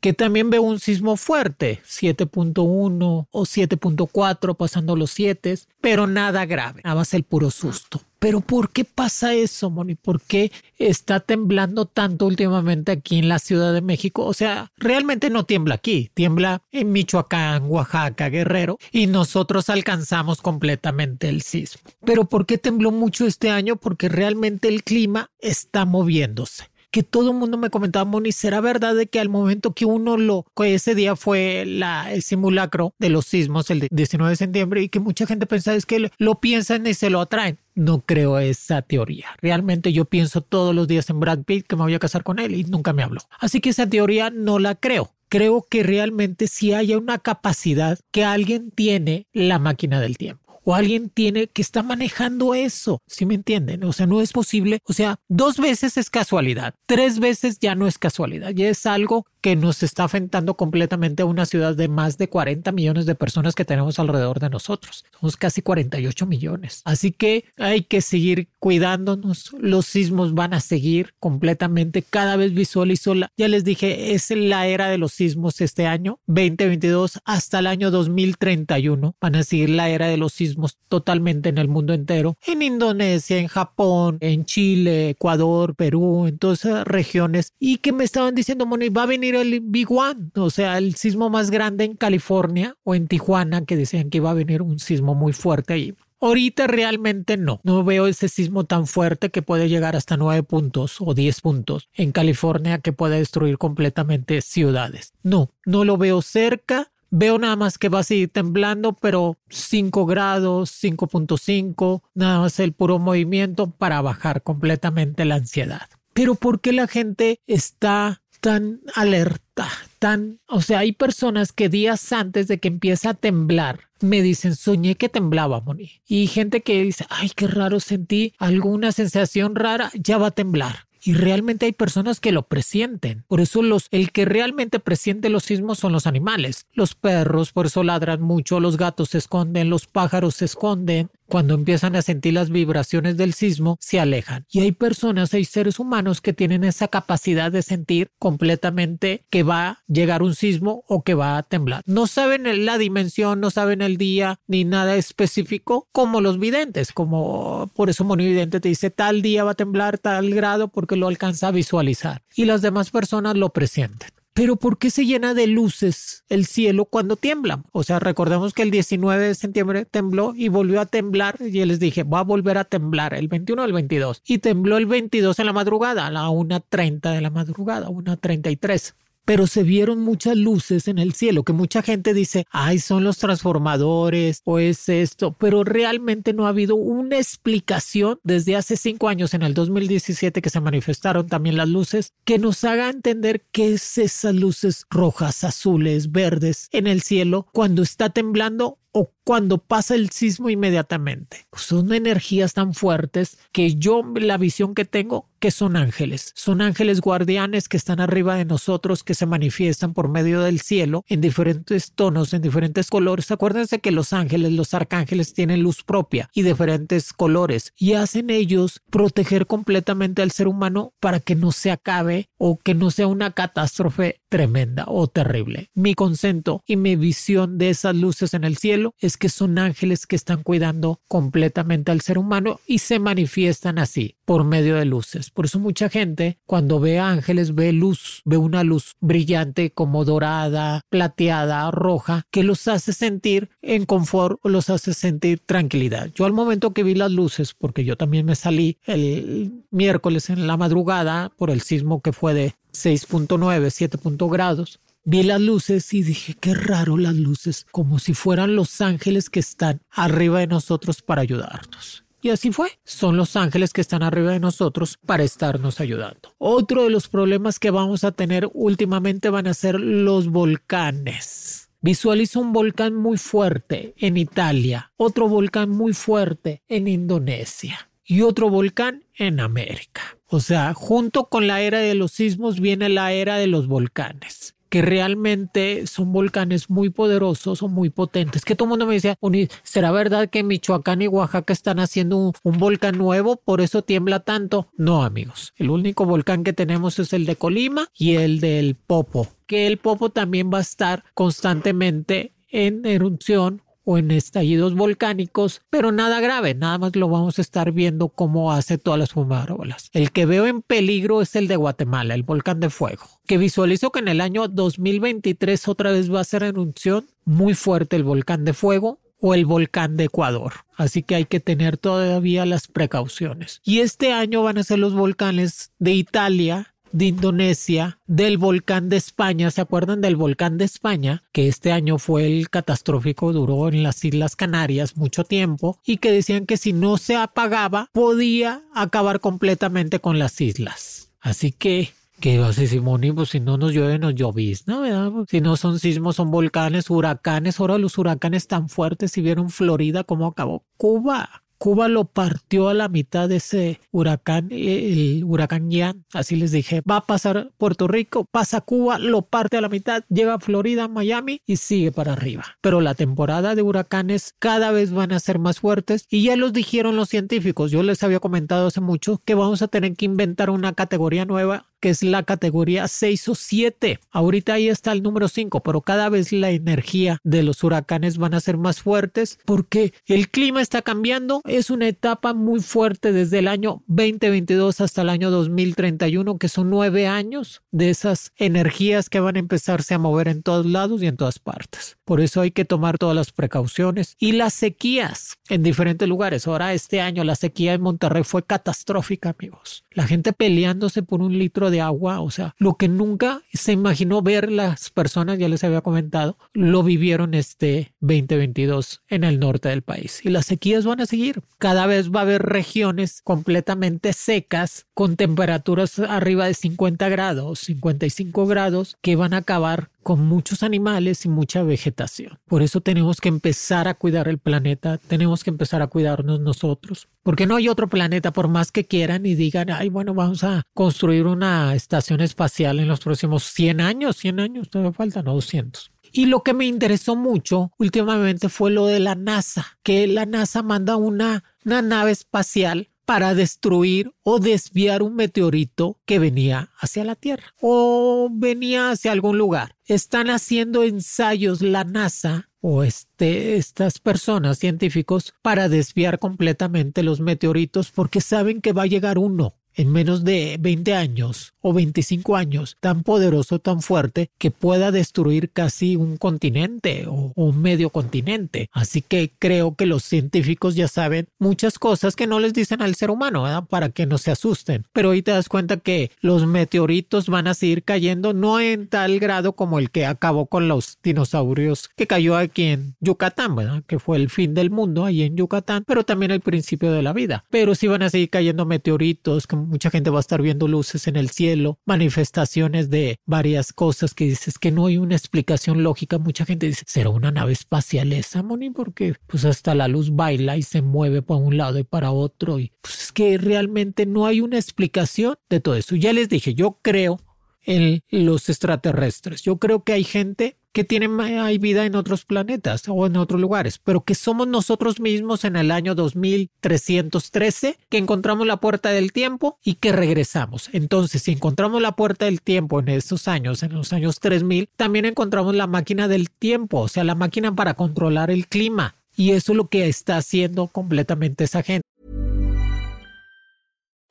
que 0.00 0.12
también 0.12 0.50
veo 0.50 0.62
un 0.62 0.78
sismo 0.78 1.16
fuerte, 1.16 1.80
7.1 1.86 3.26
o 3.30 3.42
7.4 3.42 4.56
pasando 4.56 4.96
los 4.96 5.10
7, 5.10 5.58
pero 5.80 6.06
nada 6.06 6.46
grave, 6.46 6.82
nada 6.84 6.96
más 6.96 7.14
el 7.14 7.24
puro 7.24 7.50
susto. 7.50 8.02
Pero 8.18 8.40
¿por 8.40 8.70
qué 8.70 8.84
pasa 8.84 9.34
eso, 9.34 9.70
Moni? 9.70 9.94
¿Por 9.94 10.22
qué 10.22 10.50
está 10.78 11.20
temblando 11.20 11.84
tanto 11.84 12.26
últimamente 12.26 12.92
aquí 12.92 13.18
en 13.18 13.28
la 13.28 13.38
Ciudad 13.38 13.74
de 13.74 13.82
México? 13.82 14.24
O 14.24 14.32
sea, 14.32 14.72
realmente 14.78 15.28
no 15.28 15.44
tiembla 15.44 15.74
aquí, 15.76 16.10
tiembla 16.14 16.62
en 16.72 16.92
Michoacán, 16.92 17.64
Oaxaca, 17.66 18.30
Guerrero, 18.30 18.78
y 18.90 19.06
nosotros 19.06 19.68
alcanzamos 19.68 20.40
completamente 20.40 21.28
el 21.28 21.42
sismo. 21.42 21.82
Pero 22.04 22.24
¿por 22.24 22.46
qué 22.46 22.58
tembló 22.58 22.90
mucho 22.90 23.26
este 23.26 23.50
año? 23.50 23.76
Porque 23.76 24.08
realmente 24.08 24.68
el 24.68 24.82
clima 24.82 25.30
está 25.38 25.84
moviéndose 25.84 26.70
que 26.96 27.02
todo 27.02 27.32
el 27.32 27.36
mundo 27.36 27.58
me 27.58 27.68
comentaba, 27.68 28.06
Moni, 28.06 28.32
¿será 28.32 28.62
verdad 28.62 28.94
de 28.94 29.06
que 29.06 29.20
al 29.20 29.28
momento 29.28 29.74
que 29.74 29.84
uno 29.84 30.16
lo, 30.16 30.46
que 30.56 30.72
ese 30.72 30.94
día 30.94 31.14
fue 31.14 31.64
la, 31.66 32.10
el 32.10 32.22
simulacro 32.22 32.94
de 32.98 33.10
los 33.10 33.26
sismos, 33.26 33.70
el 33.70 33.86
19 33.90 34.30
de 34.30 34.36
septiembre, 34.36 34.80
y 34.80 34.88
que 34.88 34.98
mucha 34.98 35.26
gente 35.26 35.44
pensaba 35.44 35.76
es 35.76 35.84
que 35.84 36.10
lo 36.16 36.40
piensan 36.40 36.86
y 36.86 36.94
se 36.94 37.10
lo 37.10 37.20
atraen? 37.20 37.58
No 37.74 38.00
creo 38.00 38.38
esa 38.38 38.80
teoría. 38.80 39.26
Realmente 39.42 39.92
yo 39.92 40.06
pienso 40.06 40.40
todos 40.40 40.74
los 40.74 40.88
días 40.88 41.10
en 41.10 41.20
Brad 41.20 41.40
Pitt 41.40 41.66
que 41.66 41.76
me 41.76 41.82
voy 41.82 41.92
a 41.92 41.98
casar 41.98 42.22
con 42.22 42.38
él 42.38 42.54
y 42.54 42.64
nunca 42.64 42.94
me 42.94 43.02
habló. 43.02 43.20
Así 43.40 43.60
que 43.60 43.68
esa 43.68 43.86
teoría 43.86 44.30
no 44.30 44.58
la 44.58 44.74
creo 44.74 45.12
creo 45.28 45.66
que 45.68 45.82
realmente 45.82 46.46
si 46.46 46.72
haya 46.72 46.96
una 46.96 47.18
capacidad 47.18 47.98
que 48.12 48.24
alguien 48.24 48.70
tiene 48.70 49.26
la 49.32 49.58
máquina 49.58 50.00
del 50.00 50.16
tiempo 50.16 50.45
o 50.66 50.74
alguien 50.74 51.10
tiene 51.10 51.46
que 51.46 51.62
está 51.62 51.84
manejando 51.84 52.52
eso. 52.52 53.00
¿Sí 53.06 53.24
me 53.24 53.34
entienden? 53.34 53.84
O 53.84 53.92
sea, 53.92 54.06
no 54.06 54.20
es 54.20 54.32
posible. 54.32 54.80
O 54.84 54.92
sea, 54.92 55.16
dos 55.28 55.58
veces 55.58 55.96
es 55.96 56.10
casualidad, 56.10 56.74
tres 56.86 57.20
veces 57.20 57.60
ya 57.60 57.76
no 57.76 57.86
es 57.86 57.98
casualidad, 57.98 58.50
ya 58.50 58.68
es 58.68 58.84
algo 58.84 59.26
que 59.46 59.54
nos 59.54 59.84
está 59.84 60.02
afectando 60.02 60.56
completamente 60.56 61.22
a 61.22 61.24
una 61.24 61.46
ciudad 61.46 61.76
de 61.76 61.86
más 61.86 62.18
de 62.18 62.28
40 62.28 62.72
millones 62.72 63.06
de 63.06 63.14
personas 63.14 63.54
que 63.54 63.64
tenemos 63.64 64.00
alrededor 64.00 64.40
de 64.40 64.50
nosotros. 64.50 65.04
Somos 65.20 65.36
casi 65.36 65.62
48 65.62 66.26
millones. 66.26 66.82
Así 66.84 67.12
que 67.12 67.44
hay 67.56 67.84
que 67.84 68.00
seguir 68.00 68.48
cuidándonos. 68.58 69.52
Los 69.60 69.86
sismos 69.86 70.34
van 70.34 70.52
a 70.52 70.58
seguir 70.58 71.14
completamente. 71.20 72.02
Cada 72.02 72.34
vez 72.34 72.54
visualizo, 72.54 73.14
la, 73.14 73.30
ya 73.36 73.46
les 73.46 73.62
dije, 73.62 74.14
es 74.14 74.32
la 74.32 74.66
era 74.66 74.88
de 74.88 74.98
los 74.98 75.12
sismos 75.12 75.60
este 75.60 75.86
año, 75.86 76.18
2022 76.26 77.20
hasta 77.24 77.60
el 77.60 77.68
año 77.68 77.92
2031. 77.92 79.14
Van 79.20 79.36
a 79.36 79.44
seguir 79.44 79.70
la 79.70 79.88
era 79.88 80.08
de 80.08 80.16
los 80.16 80.32
sismos 80.32 80.76
totalmente 80.88 81.50
en 81.50 81.58
el 81.58 81.68
mundo 81.68 81.94
entero. 81.94 82.36
En 82.48 82.62
Indonesia, 82.62 83.38
en 83.38 83.46
Japón, 83.46 84.18
en 84.22 84.44
Chile, 84.44 85.10
Ecuador, 85.10 85.76
Perú, 85.76 86.26
en 86.26 86.36
todas 86.38 86.64
esas 86.64 86.84
regiones. 86.84 87.52
Y 87.60 87.76
que 87.76 87.92
me 87.92 88.02
estaban 88.02 88.34
diciendo, 88.34 88.66
Moni, 88.66 88.88
va 88.88 89.04
a 89.04 89.06
venir 89.06 89.35
el 89.40 89.60
Big 89.60 89.90
One, 89.90 90.30
o 90.34 90.50
sea, 90.50 90.78
el 90.78 90.94
sismo 90.94 91.30
más 91.30 91.50
grande 91.50 91.84
en 91.84 91.96
California 91.96 92.76
o 92.84 92.94
en 92.94 93.08
Tijuana, 93.08 93.64
que 93.64 93.76
decían 93.76 94.10
que 94.10 94.18
iba 94.18 94.30
a 94.30 94.34
venir 94.34 94.62
un 94.62 94.78
sismo 94.78 95.14
muy 95.14 95.32
fuerte 95.32 95.74
ahí. 95.74 95.94
Ahorita 96.20 96.66
realmente 96.66 97.36
no, 97.36 97.60
no 97.62 97.84
veo 97.84 98.06
ese 98.06 98.28
sismo 98.28 98.64
tan 98.64 98.86
fuerte 98.86 99.30
que 99.30 99.42
puede 99.42 99.68
llegar 99.68 99.96
hasta 99.96 100.16
9 100.16 100.42
puntos 100.44 100.96
o 101.00 101.12
10 101.12 101.40
puntos 101.42 101.88
en 101.92 102.12
California 102.12 102.78
que 102.78 102.92
puede 102.92 103.18
destruir 103.18 103.58
completamente 103.58 104.40
ciudades. 104.40 105.12
No, 105.22 105.50
no 105.66 105.84
lo 105.84 105.98
veo 105.98 106.22
cerca. 106.22 106.90
Veo 107.10 107.38
nada 107.38 107.54
más 107.54 107.78
que 107.78 107.88
va 107.88 108.00
a 108.00 108.02
seguir 108.02 108.30
temblando, 108.30 108.94
pero 108.94 109.38
5 109.48 110.06
grados, 110.06 110.72
5.5, 110.82 112.02
nada 112.14 112.40
más 112.40 112.58
el 112.58 112.72
puro 112.72 112.98
movimiento 112.98 113.70
para 113.70 114.02
bajar 114.02 114.42
completamente 114.42 115.24
la 115.24 115.36
ansiedad. 115.36 115.88
Pero 116.14 116.34
¿por 116.34 116.60
qué 116.60 116.72
la 116.72 116.88
gente 116.88 117.40
está 117.46 118.22
tan 118.40 118.80
alerta, 118.94 119.68
tan, 119.98 120.40
o 120.46 120.60
sea, 120.60 120.80
hay 120.80 120.92
personas 120.92 121.52
que 121.52 121.68
días 121.68 122.12
antes 122.12 122.48
de 122.48 122.58
que 122.58 122.68
empiece 122.68 123.08
a 123.08 123.14
temblar 123.14 123.80
me 124.00 124.20
dicen, 124.20 124.54
soñé 124.54 124.96
que 124.96 125.08
temblaba, 125.08 125.60
Moni. 125.60 126.02
Y 126.06 126.26
gente 126.26 126.60
que 126.60 126.82
dice, 126.82 127.06
ay, 127.08 127.30
qué 127.34 127.46
raro, 127.46 127.80
sentí 127.80 128.34
alguna 128.38 128.92
sensación 128.92 129.56
rara, 129.56 129.90
ya 129.94 130.18
va 130.18 130.28
a 130.28 130.32
temblar 130.32 130.86
y 131.06 131.14
realmente 131.14 131.66
hay 131.66 131.72
personas 131.72 132.18
que 132.18 132.32
lo 132.32 132.42
presienten. 132.42 133.24
Por 133.28 133.40
eso 133.40 133.62
los, 133.62 133.86
el 133.92 134.10
que 134.10 134.24
realmente 134.24 134.80
presiente 134.80 135.30
los 135.30 135.44
sismos 135.44 135.78
son 135.78 135.92
los 135.92 136.08
animales. 136.08 136.66
Los 136.72 136.96
perros 136.96 137.52
por 137.52 137.66
eso 137.66 137.84
ladran 137.84 138.20
mucho, 138.20 138.58
los 138.58 138.76
gatos 138.76 139.10
se 139.10 139.18
esconden, 139.18 139.70
los 139.70 139.86
pájaros 139.86 140.34
se 140.34 140.46
esconden. 140.46 141.10
Cuando 141.28 141.54
empiezan 141.54 141.96
a 141.96 142.02
sentir 142.02 142.34
las 142.34 142.50
vibraciones 142.50 143.16
del 143.16 143.34
sismo, 143.34 143.76
se 143.80 144.00
alejan. 144.00 144.46
Y 144.50 144.60
hay 144.60 144.72
personas, 144.72 145.34
hay 145.34 145.44
seres 145.44 145.78
humanos 145.78 146.20
que 146.20 146.32
tienen 146.32 146.64
esa 146.64 146.88
capacidad 146.88 147.50
de 147.50 147.62
sentir 147.62 148.10
completamente 148.18 149.24
que 149.30 149.42
va 149.42 149.68
a 149.68 149.82
llegar 149.88 150.22
un 150.22 150.34
sismo 150.34 150.84
o 150.86 151.02
que 151.02 151.14
va 151.14 151.36
a 151.36 151.42
temblar. 151.42 151.82
No 151.86 152.06
saben 152.06 152.64
la 152.64 152.78
dimensión, 152.78 153.40
no 153.40 153.50
saben 153.50 153.82
el 153.82 153.96
día 153.96 154.40
ni 154.46 154.64
nada 154.64 154.96
específico 154.96 155.88
como 155.92 156.20
los 156.20 156.38
videntes, 156.38 156.92
como 156.92 157.70
por 157.74 157.90
eso 157.90 158.04
Monividente 158.04 158.60
te 158.60 158.68
dice 158.68 158.90
tal 158.90 159.22
día 159.22 159.44
va 159.44 159.52
a 159.52 159.54
temblar 159.54 159.98
tal 159.98 160.30
grado 160.34 160.68
porque 160.68 160.96
lo 160.96 161.08
alcanza 161.08 161.48
a 161.48 161.52
visualizar 161.52 162.22
y 162.34 162.44
las 162.44 162.62
demás 162.62 162.90
personas 162.90 163.36
lo 163.36 163.50
presienten. 163.50 164.15
Pero 164.36 164.56
¿por 164.56 164.76
qué 164.76 164.90
se 164.90 165.06
llena 165.06 165.32
de 165.32 165.46
luces 165.46 166.22
el 166.28 166.44
cielo 166.44 166.84
cuando 166.84 167.16
tiembla? 167.16 167.62
O 167.72 167.84
sea, 167.84 167.98
recordemos 168.00 168.52
que 168.52 168.60
el 168.60 168.70
19 168.70 169.28
de 169.28 169.34
septiembre 169.34 169.86
tembló 169.86 170.34
y 170.36 170.48
volvió 170.48 170.82
a 170.82 170.84
temblar 170.84 171.38
y 171.40 171.64
les 171.64 171.80
dije, 171.80 172.02
va 172.02 172.18
a 172.18 172.22
volver 172.22 172.58
a 172.58 172.64
temblar 172.64 173.14
el 173.14 173.28
21 173.28 173.62
o 173.62 173.64
el 173.64 173.72
22. 173.72 174.20
Y 174.26 174.36
tembló 174.36 174.76
el 174.76 174.84
22 174.84 175.38
en 175.38 175.46
la 175.46 175.54
madrugada, 175.54 176.06
a 176.06 176.10
la 176.10 176.28
1.30 176.28 177.14
de 177.14 177.22
la 177.22 177.30
madrugada, 177.30 177.88
1.33. 177.88 178.92
pero 179.26 179.46
se 179.46 179.64
vieron 179.64 180.00
muchas 180.00 180.36
luces 180.36 180.88
en 180.88 180.98
el 180.98 181.12
cielo, 181.12 181.42
que 181.42 181.52
mucha 181.52 181.82
gente 181.82 182.14
dice, 182.14 182.46
ay, 182.50 182.78
son 182.78 183.04
los 183.04 183.18
transformadores 183.18 184.40
o 184.44 184.58
es 184.58 184.88
esto, 184.88 185.36
pero 185.38 185.64
realmente 185.64 186.32
no 186.32 186.46
ha 186.46 186.50
habido 186.50 186.76
una 186.76 187.18
explicación 187.18 188.18
desde 188.22 188.56
hace 188.56 188.76
cinco 188.76 189.08
años, 189.08 189.34
en 189.34 189.42
el 189.42 189.52
2017, 189.52 190.40
que 190.40 190.50
se 190.50 190.60
manifestaron 190.60 191.26
también 191.26 191.56
las 191.56 191.68
luces, 191.68 192.12
que 192.24 192.38
nos 192.38 192.64
haga 192.64 192.88
entender 192.88 193.42
qué 193.52 193.74
es 193.74 193.98
esas 193.98 194.34
luces 194.34 194.86
rojas, 194.88 195.44
azules, 195.44 196.12
verdes 196.12 196.68
en 196.70 196.86
el 196.86 197.02
cielo 197.02 197.48
cuando 197.52 197.82
está 197.82 198.10
temblando 198.10 198.78
o 198.98 199.12
cuando 199.24 199.58
pasa 199.58 199.94
el 199.94 200.08
sismo 200.08 200.48
inmediatamente. 200.48 201.46
Son 201.52 201.92
energías 201.92 202.54
tan 202.54 202.72
fuertes 202.72 203.36
que 203.52 203.74
yo 203.74 204.02
la 204.14 204.38
visión 204.38 204.74
que 204.74 204.86
tengo 204.86 205.28
que 205.38 205.50
son 205.50 205.76
ángeles. 205.76 206.32
Son 206.34 206.62
ángeles 206.62 207.00
guardianes 207.00 207.68
que 207.68 207.76
están 207.76 208.00
arriba 208.00 208.36
de 208.36 208.46
nosotros, 208.46 209.04
que 209.04 209.14
se 209.14 209.26
manifiestan 209.26 209.92
por 209.92 210.08
medio 210.08 210.40
del 210.40 210.60
cielo 210.60 211.04
en 211.08 211.20
diferentes 211.20 211.92
tonos, 211.92 212.32
en 212.32 212.40
diferentes 212.40 212.88
colores. 212.88 213.30
Acuérdense 213.30 213.80
que 213.80 213.90
los 213.90 214.14
ángeles, 214.14 214.52
los 214.52 214.72
arcángeles 214.72 215.34
tienen 215.34 215.62
luz 215.62 215.82
propia 215.82 216.30
y 216.32 216.42
diferentes 216.42 217.12
colores 217.12 217.74
y 217.76 217.94
hacen 217.94 218.30
ellos 218.30 218.80
proteger 218.90 219.46
completamente 219.46 220.22
al 220.22 220.30
ser 220.30 220.48
humano 220.48 220.94
para 221.00 221.20
que 221.20 221.34
no 221.34 221.52
se 221.52 221.70
acabe 221.70 222.30
o 222.38 222.58
que 222.58 222.74
no 222.74 222.90
sea 222.90 223.08
una 223.08 223.32
catástrofe 223.32 224.22
tremenda 224.28 224.84
o 224.88 225.06
terrible. 225.06 225.70
Mi 225.74 225.94
consento 225.94 226.62
y 226.66 226.76
mi 226.76 226.96
visión 226.96 227.58
de 227.58 227.70
esas 227.70 227.94
luces 227.94 228.32
en 228.32 228.44
el 228.44 228.56
cielo 228.56 228.85
es 228.98 229.16
que 229.16 229.28
son 229.28 229.58
ángeles 229.58 230.06
que 230.06 230.16
están 230.16 230.42
cuidando 230.42 231.00
completamente 231.08 231.92
al 231.92 232.00
ser 232.00 232.18
humano 232.18 232.60
y 232.66 232.78
se 232.78 232.98
manifiestan 232.98 233.78
así 233.78 234.16
por 234.24 234.44
medio 234.44 234.76
de 234.76 234.84
luces. 234.84 235.30
Por 235.30 235.46
eso 235.46 235.58
mucha 235.58 235.88
gente 235.88 236.38
cuando 236.46 236.80
ve 236.80 236.98
ángeles 236.98 237.54
ve 237.54 237.72
luz, 237.72 238.22
ve 238.24 238.36
una 238.36 238.64
luz 238.64 238.96
brillante 239.00 239.70
como 239.70 240.04
dorada, 240.04 240.82
plateada, 240.88 241.70
roja, 241.70 242.26
que 242.30 242.42
los 242.42 242.66
hace 242.68 242.92
sentir 242.92 243.50
en 243.62 243.86
confort 243.86 244.38
o 244.42 244.48
los 244.48 244.70
hace 244.70 244.94
sentir 244.94 245.40
tranquilidad. 245.44 246.10
Yo 246.14 246.24
al 246.24 246.32
momento 246.32 246.72
que 246.72 246.82
vi 246.82 246.94
las 246.94 247.10
luces, 247.10 247.54
porque 247.54 247.84
yo 247.84 247.96
también 247.96 248.26
me 248.26 248.34
salí 248.34 248.78
el 248.84 249.64
miércoles 249.70 250.30
en 250.30 250.46
la 250.46 250.56
madrugada 250.56 251.30
por 251.36 251.50
el 251.50 251.60
sismo 251.60 252.02
que 252.02 252.12
fue 252.12 252.34
de 252.34 252.54
6.9, 252.72 253.70
7 253.70 253.98
grados, 254.30 254.80
vi 255.06 255.22
las 255.22 255.40
luces 255.40 255.94
y 255.94 256.02
dije, 256.02 256.34
qué 256.34 256.52
raro 256.52 256.98
las 256.98 257.14
luces, 257.14 257.64
como 257.70 257.98
si 257.98 258.12
fueran 258.12 258.56
los 258.56 258.80
ángeles 258.80 259.30
que 259.30 259.40
están 259.40 259.80
arriba 259.90 260.40
de 260.40 260.48
nosotros 260.48 261.00
para 261.00 261.22
ayudarnos. 261.22 262.04
Y 262.20 262.30
así 262.30 262.50
fue. 262.50 262.70
Son 262.84 263.16
los 263.16 263.36
ángeles 263.36 263.72
que 263.72 263.80
están 263.80 264.02
arriba 264.02 264.32
de 264.32 264.40
nosotros 264.40 264.98
para 265.06 265.22
estarnos 265.22 265.80
ayudando. 265.80 266.34
Otro 266.38 266.82
de 266.82 266.90
los 266.90 267.06
problemas 267.06 267.60
que 267.60 267.70
vamos 267.70 268.02
a 268.02 268.10
tener 268.10 268.50
últimamente 268.52 269.30
van 269.30 269.46
a 269.46 269.54
ser 269.54 269.78
los 269.78 270.26
volcanes. 270.26 271.70
Visualizo 271.80 272.40
un 272.40 272.52
volcán 272.52 272.94
muy 272.94 273.16
fuerte 273.16 273.94
en 273.98 274.16
Italia, 274.16 274.90
otro 274.96 275.28
volcán 275.28 275.70
muy 275.70 275.92
fuerte 275.92 276.62
en 276.66 276.88
Indonesia 276.88 277.90
y 278.04 278.22
otro 278.22 278.50
volcán 278.50 279.04
en 279.14 279.38
América. 279.38 280.18
O 280.26 280.40
sea, 280.40 280.74
junto 280.74 281.26
con 281.26 281.46
la 281.46 281.60
era 281.60 281.78
de 281.78 281.94
los 281.94 282.10
sismos 282.10 282.58
viene 282.58 282.88
la 282.88 283.12
era 283.12 283.36
de 283.36 283.46
los 283.46 283.68
volcanes 283.68 284.55
que 284.68 284.82
realmente 284.82 285.86
son 285.86 286.12
volcanes 286.12 286.70
muy 286.70 286.90
poderosos 286.90 287.62
o 287.62 287.68
muy 287.68 287.90
potentes. 287.90 288.44
Que 288.44 288.54
todo 288.54 288.66
el 288.66 288.70
mundo 288.70 288.86
me 288.86 288.94
decía, 288.94 289.16
¿será 289.62 289.90
verdad 289.92 290.28
que 290.28 290.42
Michoacán 290.42 291.02
y 291.02 291.08
Oaxaca 291.08 291.52
están 291.52 291.78
haciendo 291.78 292.16
un, 292.16 292.32
un, 292.42 292.58
volcán 292.58 292.98
nuevo? 292.98 293.36
¿Por 293.36 293.60
eso 293.60 293.82
tiembla 293.82 294.20
tanto? 294.20 294.68
No, 294.76 295.04
amigos. 295.04 295.52
El 295.56 295.70
único 295.70 296.04
volcán 296.04 296.44
que 296.44 296.52
tenemos 296.52 296.98
es 296.98 297.12
el 297.12 297.26
de 297.26 297.36
Colima 297.36 297.88
y 297.96 298.14
el 298.16 298.40
del 298.40 298.74
Popo. 298.74 299.28
Que 299.46 299.66
el 299.66 299.78
Popo 299.78 300.10
también 300.10 300.50
va 300.52 300.58
a 300.58 300.62
estar 300.62 301.04
constantemente 301.14 302.32
en 302.50 302.86
erupción 302.86 303.62
o 303.86 303.98
en 303.98 304.10
estallidos 304.10 304.74
volcánicos, 304.74 305.62
pero 305.70 305.92
nada 305.92 306.20
grave, 306.20 306.54
nada 306.54 306.76
más 306.76 306.96
lo 306.96 307.08
vamos 307.08 307.38
a 307.38 307.42
estar 307.42 307.70
viendo 307.70 308.08
cómo 308.08 308.52
hace 308.52 308.78
todas 308.78 308.98
las 308.98 309.12
fumarolas. 309.12 309.90
El 309.92 310.10
que 310.10 310.26
veo 310.26 310.46
en 310.46 310.60
peligro 310.60 311.22
es 311.22 311.36
el 311.36 311.46
de 311.46 311.54
Guatemala, 311.54 312.14
el 312.14 312.24
volcán 312.24 312.58
de 312.58 312.68
fuego, 312.68 313.06
que 313.26 313.38
visualizo 313.38 313.92
que 313.92 314.00
en 314.00 314.08
el 314.08 314.20
año 314.20 314.48
2023 314.48 315.68
otra 315.68 315.92
vez 315.92 316.12
va 316.12 316.20
a 316.20 316.24
ser 316.24 316.42
erupción 316.42 317.06
muy 317.24 317.54
fuerte 317.54 317.94
el 317.94 318.02
volcán 318.02 318.44
de 318.44 318.54
fuego 318.54 318.98
o 319.20 319.34
el 319.34 319.46
volcán 319.46 319.96
de 319.96 320.04
Ecuador. 320.04 320.52
Así 320.76 321.04
que 321.04 321.14
hay 321.14 321.24
que 321.24 321.40
tener 321.40 321.78
todavía 321.78 322.44
las 322.44 322.66
precauciones. 322.66 323.60
Y 323.64 323.80
este 323.80 324.12
año 324.12 324.42
van 324.42 324.58
a 324.58 324.64
ser 324.64 324.80
los 324.80 324.94
volcanes 324.94 325.70
de 325.78 325.92
Italia, 325.92 326.74
de 326.96 327.04
Indonesia, 327.04 327.98
del 328.06 328.38
volcán 328.38 328.88
de 328.88 328.96
España. 328.96 329.50
¿Se 329.50 329.60
acuerdan 329.60 330.00
del 330.00 330.16
volcán 330.16 330.56
de 330.56 330.64
España? 330.64 331.24
Que 331.30 331.46
este 331.46 331.70
año 331.70 331.98
fue 331.98 332.26
el 332.26 332.48
catastrófico, 332.48 333.34
duró 333.34 333.68
en 333.68 333.82
las 333.82 334.02
Islas 334.02 334.34
Canarias 334.34 334.96
mucho 334.96 335.24
tiempo 335.24 335.78
y 335.84 335.98
que 335.98 336.10
decían 336.10 336.46
que 336.46 336.56
si 336.56 336.72
no 336.72 336.96
se 336.96 337.14
apagaba 337.14 337.90
podía 337.92 338.62
acabar 338.74 339.20
completamente 339.20 340.00
con 340.00 340.18
las 340.18 340.40
islas. 340.40 341.10
Así 341.20 341.52
que 341.52 341.92
¿Qué 342.18 342.38
va 342.38 342.48
a? 342.48 343.14
Pues 343.14 343.28
si 343.28 343.40
no 343.40 343.58
nos 343.58 343.74
llueve, 343.74 343.98
nos 343.98 344.14
llovizna, 344.14 344.80
¿verdad? 344.80 345.10
Pues 345.12 345.26
si 345.28 345.42
no 345.42 345.58
son 345.58 345.78
sismos, 345.78 346.16
son 346.16 346.30
volcanes, 346.30 346.88
huracanes. 346.88 347.60
Ahora 347.60 347.76
los 347.76 347.98
huracanes 347.98 348.48
tan 348.48 348.70
fuertes, 348.70 349.12
si 349.12 349.20
vieron 349.20 349.50
Florida, 349.50 350.02
cómo 350.02 350.26
acabó 350.26 350.64
Cuba. 350.78 351.44
Cuba 351.58 351.88
lo 351.88 352.04
partió 352.04 352.68
a 352.68 352.74
la 352.74 352.88
mitad 352.88 353.28
de 353.28 353.36
ese 353.36 353.80
huracán, 353.90 354.48
el 354.50 355.24
huracán 355.24 355.70
Ian, 355.70 356.04
así 356.12 356.36
les 356.36 356.52
dije, 356.52 356.82
va 356.88 356.96
a 356.96 357.06
pasar 357.06 357.50
Puerto 357.58 357.88
Rico, 357.88 358.24
pasa 358.24 358.60
Cuba, 358.60 358.98
lo 358.98 359.22
parte 359.22 359.56
a 359.56 359.60
la 359.60 359.68
mitad, 359.68 360.04
llega 360.08 360.34
a 360.34 360.40
Florida, 360.40 360.88
Miami 360.88 361.40
y 361.46 361.56
sigue 361.56 361.92
para 361.92 362.12
arriba. 362.12 362.44
Pero 362.60 362.80
la 362.80 362.94
temporada 362.94 363.54
de 363.54 363.62
huracanes 363.62 364.34
cada 364.38 364.70
vez 364.70 364.92
van 364.92 365.12
a 365.12 365.20
ser 365.20 365.38
más 365.38 365.60
fuertes 365.60 366.06
y 366.10 366.24
ya 366.24 366.36
los 366.36 366.52
dijeron 366.52 366.96
los 366.96 367.08
científicos, 367.08 367.70
yo 367.70 367.82
les 367.82 368.02
había 368.02 368.20
comentado 368.20 368.66
hace 368.66 368.80
mucho 368.80 369.20
que 369.24 369.34
vamos 369.34 369.62
a 369.62 369.68
tener 369.68 369.94
que 369.94 370.04
inventar 370.04 370.50
una 370.50 370.74
categoría 370.74 371.24
nueva 371.24 371.66
que 371.80 371.90
es 371.90 372.02
la 372.02 372.22
categoría 372.22 372.88
6 372.88 373.28
o 373.28 373.34
7. 373.34 374.00
Ahorita 374.10 374.54
ahí 374.54 374.68
está 374.68 374.92
el 374.92 375.02
número 375.02 375.28
5, 375.28 375.62
pero 375.62 375.80
cada 375.80 376.08
vez 376.08 376.32
la 376.32 376.50
energía 376.50 377.18
de 377.24 377.42
los 377.42 377.62
huracanes 377.64 378.18
van 378.18 378.34
a 378.34 378.40
ser 378.40 378.56
más 378.56 378.82
fuertes 378.82 379.38
porque 379.44 379.92
el 380.06 380.28
clima 380.28 380.62
está 380.62 380.82
cambiando. 380.82 381.40
Es 381.44 381.70
una 381.70 381.88
etapa 381.88 382.34
muy 382.34 382.60
fuerte 382.60 383.12
desde 383.12 383.38
el 383.38 383.48
año 383.48 383.82
2022 383.86 384.80
hasta 384.80 385.02
el 385.02 385.08
año 385.08 385.30
2031, 385.30 386.38
que 386.38 386.48
son 386.48 386.70
nueve 386.70 387.06
años 387.06 387.62
de 387.70 387.90
esas 387.90 388.32
energías 388.36 389.08
que 389.08 389.20
van 389.20 389.36
a 389.36 389.40
empezarse 389.40 389.94
a 389.94 389.98
mover 389.98 390.28
en 390.28 390.42
todos 390.42 390.66
lados 390.66 391.02
y 391.02 391.06
en 391.06 391.16
todas 391.16 391.38
partes. 391.38 391.96
Por 392.04 392.20
eso 392.20 392.40
hay 392.40 392.50
que 392.50 392.64
tomar 392.64 392.98
todas 392.98 393.16
las 393.16 393.32
precauciones. 393.32 394.16
Y 394.18 394.32
las 394.32 394.54
sequías 394.54 395.38
en 395.48 395.62
diferentes 395.62 396.08
lugares. 396.08 396.46
Ahora 396.46 396.72
este 396.72 397.00
año 397.00 397.24
la 397.24 397.34
sequía 397.34 397.74
en 397.74 397.82
Monterrey 397.82 398.24
fue 398.24 398.42
catastrófica, 398.42 399.34
amigos. 399.38 399.84
La 399.90 400.06
gente 400.06 400.32
peleándose 400.32 401.02
por 401.02 401.22
un 401.22 401.38
litro 401.38 401.70
de 401.70 401.75
agua, 401.80 402.20
o 402.20 402.30
sea, 402.30 402.54
lo 402.58 402.74
que 402.74 402.88
nunca 402.88 403.42
se 403.52 403.72
imaginó 403.72 404.22
ver 404.22 404.50
las 404.50 404.90
personas, 404.90 405.38
ya 405.38 405.48
les 405.48 405.64
había 405.64 405.80
comentado, 405.80 406.36
lo 406.52 406.82
vivieron 406.82 407.34
este 407.34 407.92
2022 408.00 409.02
en 409.08 409.24
el 409.24 409.38
norte 409.38 409.68
del 409.68 409.82
país. 409.82 410.20
Y 410.24 410.30
las 410.30 410.46
sequías 410.46 410.84
van 410.84 411.00
a 411.00 411.06
seguir. 411.06 411.42
Cada 411.58 411.86
vez 411.86 412.10
va 412.10 412.20
a 412.20 412.22
haber 412.22 412.42
regiones 412.42 413.20
completamente 413.22 414.12
secas 414.12 414.86
con 414.94 415.16
temperaturas 415.16 415.98
arriba 415.98 416.46
de 416.46 416.54
50 416.54 417.08
grados, 417.08 417.60
55 417.60 418.46
grados, 418.46 418.96
que 419.00 419.16
van 419.16 419.34
a 419.34 419.38
acabar 419.38 419.90
con 420.06 420.24
muchos 420.24 420.62
animales 420.62 421.24
y 421.24 421.28
mucha 421.28 421.64
vegetación. 421.64 422.38
Por 422.46 422.62
eso 422.62 422.80
tenemos 422.80 423.20
que 423.20 423.28
empezar 423.28 423.88
a 423.88 423.94
cuidar 423.94 424.28
el 424.28 424.38
planeta, 424.38 424.98
tenemos 424.98 425.42
que 425.42 425.50
empezar 425.50 425.82
a 425.82 425.88
cuidarnos 425.88 426.38
nosotros, 426.38 427.08
porque 427.24 427.44
no 427.44 427.56
hay 427.56 427.68
otro 427.68 427.88
planeta 427.88 428.32
por 428.32 428.46
más 428.46 428.70
que 428.70 428.84
quieran 428.84 429.26
y 429.26 429.34
digan, 429.34 429.68
ay, 429.68 429.88
bueno, 429.88 430.14
vamos 430.14 430.44
a 430.44 430.62
construir 430.74 431.26
una 431.26 431.74
estación 431.74 432.20
espacial 432.20 432.78
en 432.78 432.86
los 432.86 433.00
próximos 433.00 433.42
100 433.46 433.80
años, 433.80 434.16
100 434.18 434.38
años, 434.38 434.70
todavía 434.70 434.92
faltan, 434.92 435.24
no 435.24 435.34
200. 435.34 435.90
Y 436.12 436.26
lo 436.26 436.44
que 436.44 436.54
me 436.54 436.66
interesó 436.66 437.16
mucho 437.16 437.72
últimamente 437.76 438.48
fue 438.48 438.70
lo 438.70 438.86
de 438.86 439.00
la 439.00 439.16
NASA, 439.16 439.76
que 439.82 440.06
la 440.06 440.24
NASA 440.24 440.62
manda 440.62 440.94
una, 440.94 441.42
una 441.64 441.82
nave 441.82 442.12
espacial 442.12 442.90
para 443.06 443.34
destruir 443.34 444.12
o 444.22 444.40
desviar 444.40 445.02
un 445.02 445.14
meteorito 445.14 446.00
que 446.04 446.18
venía 446.18 446.70
hacia 446.78 447.04
la 447.04 447.14
Tierra 447.14 447.54
o 447.60 448.28
venía 448.30 448.90
hacia 448.90 449.12
algún 449.12 449.38
lugar. 449.38 449.76
Están 449.86 450.28
haciendo 450.28 450.82
ensayos 450.82 451.62
la 451.62 451.84
NASA 451.84 452.50
o 452.60 452.82
este, 452.82 453.56
estas 453.56 454.00
personas 454.00 454.58
científicos 454.58 455.34
para 455.40 455.68
desviar 455.68 456.18
completamente 456.18 457.04
los 457.04 457.20
meteoritos 457.20 457.92
porque 457.92 458.20
saben 458.20 458.60
que 458.60 458.72
va 458.72 458.82
a 458.82 458.86
llegar 458.86 459.18
uno 459.18 459.54
en 459.76 459.92
menos 459.92 460.24
de 460.24 460.56
20 460.58 460.94
años 460.94 461.52
o 461.60 461.72
25 461.72 462.36
años 462.36 462.76
tan 462.80 463.02
poderoso, 463.02 463.58
tan 463.58 463.82
fuerte, 463.82 464.30
que 464.38 464.50
pueda 464.50 464.90
destruir 464.90 465.50
casi 465.50 465.96
un 465.96 466.16
continente 466.16 467.06
o 467.06 467.32
un 467.34 467.60
medio 467.60 467.90
continente. 467.90 468.68
Así 468.72 469.02
que 469.02 469.32
creo 469.38 469.74
que 469.74 469.86
los 469.86 470.02
científicos 470.02 470.74
ya 470.74 470.88
saben 470.88 471.28
muchas 471.38 471.78
cosas 471.78 472.16
que 472.16 472.26
no 472.26 472.40
les 472.40 472.54
dicen 472.54 472.82
al 472.82 472.94
ser 472.94 473.10
humano, 473.10 473.42
¿verdad? 473.42 473.64
Para 473.68 473.90
que 473.90 474.06
no 474.06 474.18
se 474.18 474.30
asusten. 474.30 474.86
Pero 474.92 475.10
hoy 475.10 475.22
te 475.22 475.32
das 475.32 475.48
cuenta 475.48 475.76
que 475.76 476.10
los 476.20 476.46
meteoritos 476.46 477.28
van 477.28 477.48
a 477.48 477.54
seguir 477.54 477.82
cayendo, 477.82 478.32
no 478.32 478.60
en 478.60 478.88
tal 478.88 479.18
grado 479.18 479.52
como 479.52 479.78
el 479.78 479.90
que 479.90 480.06
acabó 480.06 480.46
con 480.46 480.68
los 480.68 480.98
dinosaurios 481.02 481.90
que 481.96 482.06
cayó 482.06 482.36
aquí 482.36 482.64
en 482.64 482.96
Yucatán, 483.00 483.56
¿verdad? 483.56 483.82
Que 483.86 483.98
fue 483.98 484.16
el 484.16 484.30
fin 484.30 484.54
del 484.54 484.70
mundo 484.70 485.04
ahí 485.04 485.22
en 485.22 485.36
Yucatán, 485.36 485.84
pero 485.86 486.04
también 486.04 486.30
el 486.30 486.40
principio 486.40 486.92
de 486.92 487.02
la 487.02 487.12
vida. 487.12 487.44
Pero 487.50 487.74
sí 487.74 487.86
van 487.86 488.02
a 488.02 488.10
seguir 488.10 488.30
cayendo 488.30 488.66
meteoritos, 488.66 489.46
mucha 489.66 489.90
gente 489.90 490.10
va 490.10 490.18
a 490.18 490.20
estar 490.20 490.40
viendo 490.40 490.68
luces 490.68 491.06
en 491.06 491.16
el 491.16 491.30
cielo 491.30 491.78
manifestaciones 491.84 492.90
de 492.90 493.18
varias 493.26 493.72
cosas 493.72 494.14
que 494.14 494.24
dices 494.24 494.58
que 494.58 494.72
no 494.72 494.86
hay 494.86 494.98
una 494.98 495.16
explicación 495.16 495.82
lógica. 495.82 496.18
Mucha 496.18 496.44
gente 496.46 496.66
dice, 496.66 496.84
¿será 496.86 497.10
una 497.10 497.30
nave 497.30 497.52
espacial 497.52 498.12
esa, 498.12 498.42
Moni? 498.42 498.70
Porque 498.70 499.14
pues 499.26 499.44
hasta 499.44 499.74
la 499.74 499.88
luz 499.88 500.14
baila 500.14 500.56
y 500.56 500.62
se 500.62 500.82
mueve 500.82 501.22
para 501.22 501.40
un 501.40 501.56
lado 501.56 501.78
y 501.78 501.84
para 501.84 502.10
otro. 502.10 502.58
Y 502.58 502.72
pues 502.80 503.02
es 503.02 503.12
que 503.12 503.38
realmente 503.38 504.06
no 504.06 504.26
hay 504.26 504.40
una 504.40 504.56
explicación 504.56 505.36
de 505.50 505.60
todo 505.60 505.74
eso. 505.74 505.96
Ya 505.96 506.12
les 506.12 506.28
dije, 506.28 506.54
yo 506.54 506.78
creo 506.82 507.20
en 507.66 508.02
los 508.10 508.48
extraterrestres. 508.48 509.42
Yo 509.42 509.58
creo 509.58 509.82
que 509.82 509.92
hay 509.92 510.04
gente 510.04 510.56
que 510.76 510.84
tienen 510.84 511.18
hay 511.18 511.56
vida 511.56 511.86
en 511.86 511.96
otros 511.96 512.26
planetas 512.26 512.82
o 512.86 513.06
en 513.06 513.16
otros 513.16 513.40
lugares, 513.40 513.80
pero 513.82 514.02
que 514.02 514.14
somos 514.14 514.46
nosotros 514.46 515.00
mismos 515.00 515.46
en 515.46 515.56
el 515.56 515.70
año 515.70 515.94
2313 515.94 517.78
que 517.88 517.96
encontramos 517.96 518.46
la 518.46 518.58
puerta 518.58 518.90
del 518.90 519.14
tiempo 519.14 519.58
y 519.64 519.76
que 519.76 519.92
regresamos. 519.92 520.68
Entonces, 520.74 521.22
si 521.22 521.32
encontramos 521.32 521.80
la 521.80 521.92
puerta 521.92 522.26
del 522.26 522.42
tiempo 522.42 522.78
en 522.78 522.90
estos 522.90 523.26
años, 523.26 523.62
en 523.62 523.72
los 523.72 523.94
años 523.94 524.20
3000, 524.20 524.68
también 524.76 525.06
encontramos 525.06 525.54
la 525.54 525.66
máquina 525.66 526.08
del 526.08 526.28
tiempo, 526.28 526.80
o 526.80 526.88
sea, 526.88 527.04
la 527.04 527.14
máquina 527.14 527.56
para 527.56 527.72
controlar 527.72 528.30
el 528.30 528.46
clima. 528.46 528.96
Y 529.16 529.30
eso 529.30 529.52
es 529.52 529.56
lo 529.56 529.68
que 529.68 529.88
está 529.88 530.18
haciendo 530.18 530.66
completamente 530.66 531.44
esa 531.44 531.62
gente. 531.62 531.88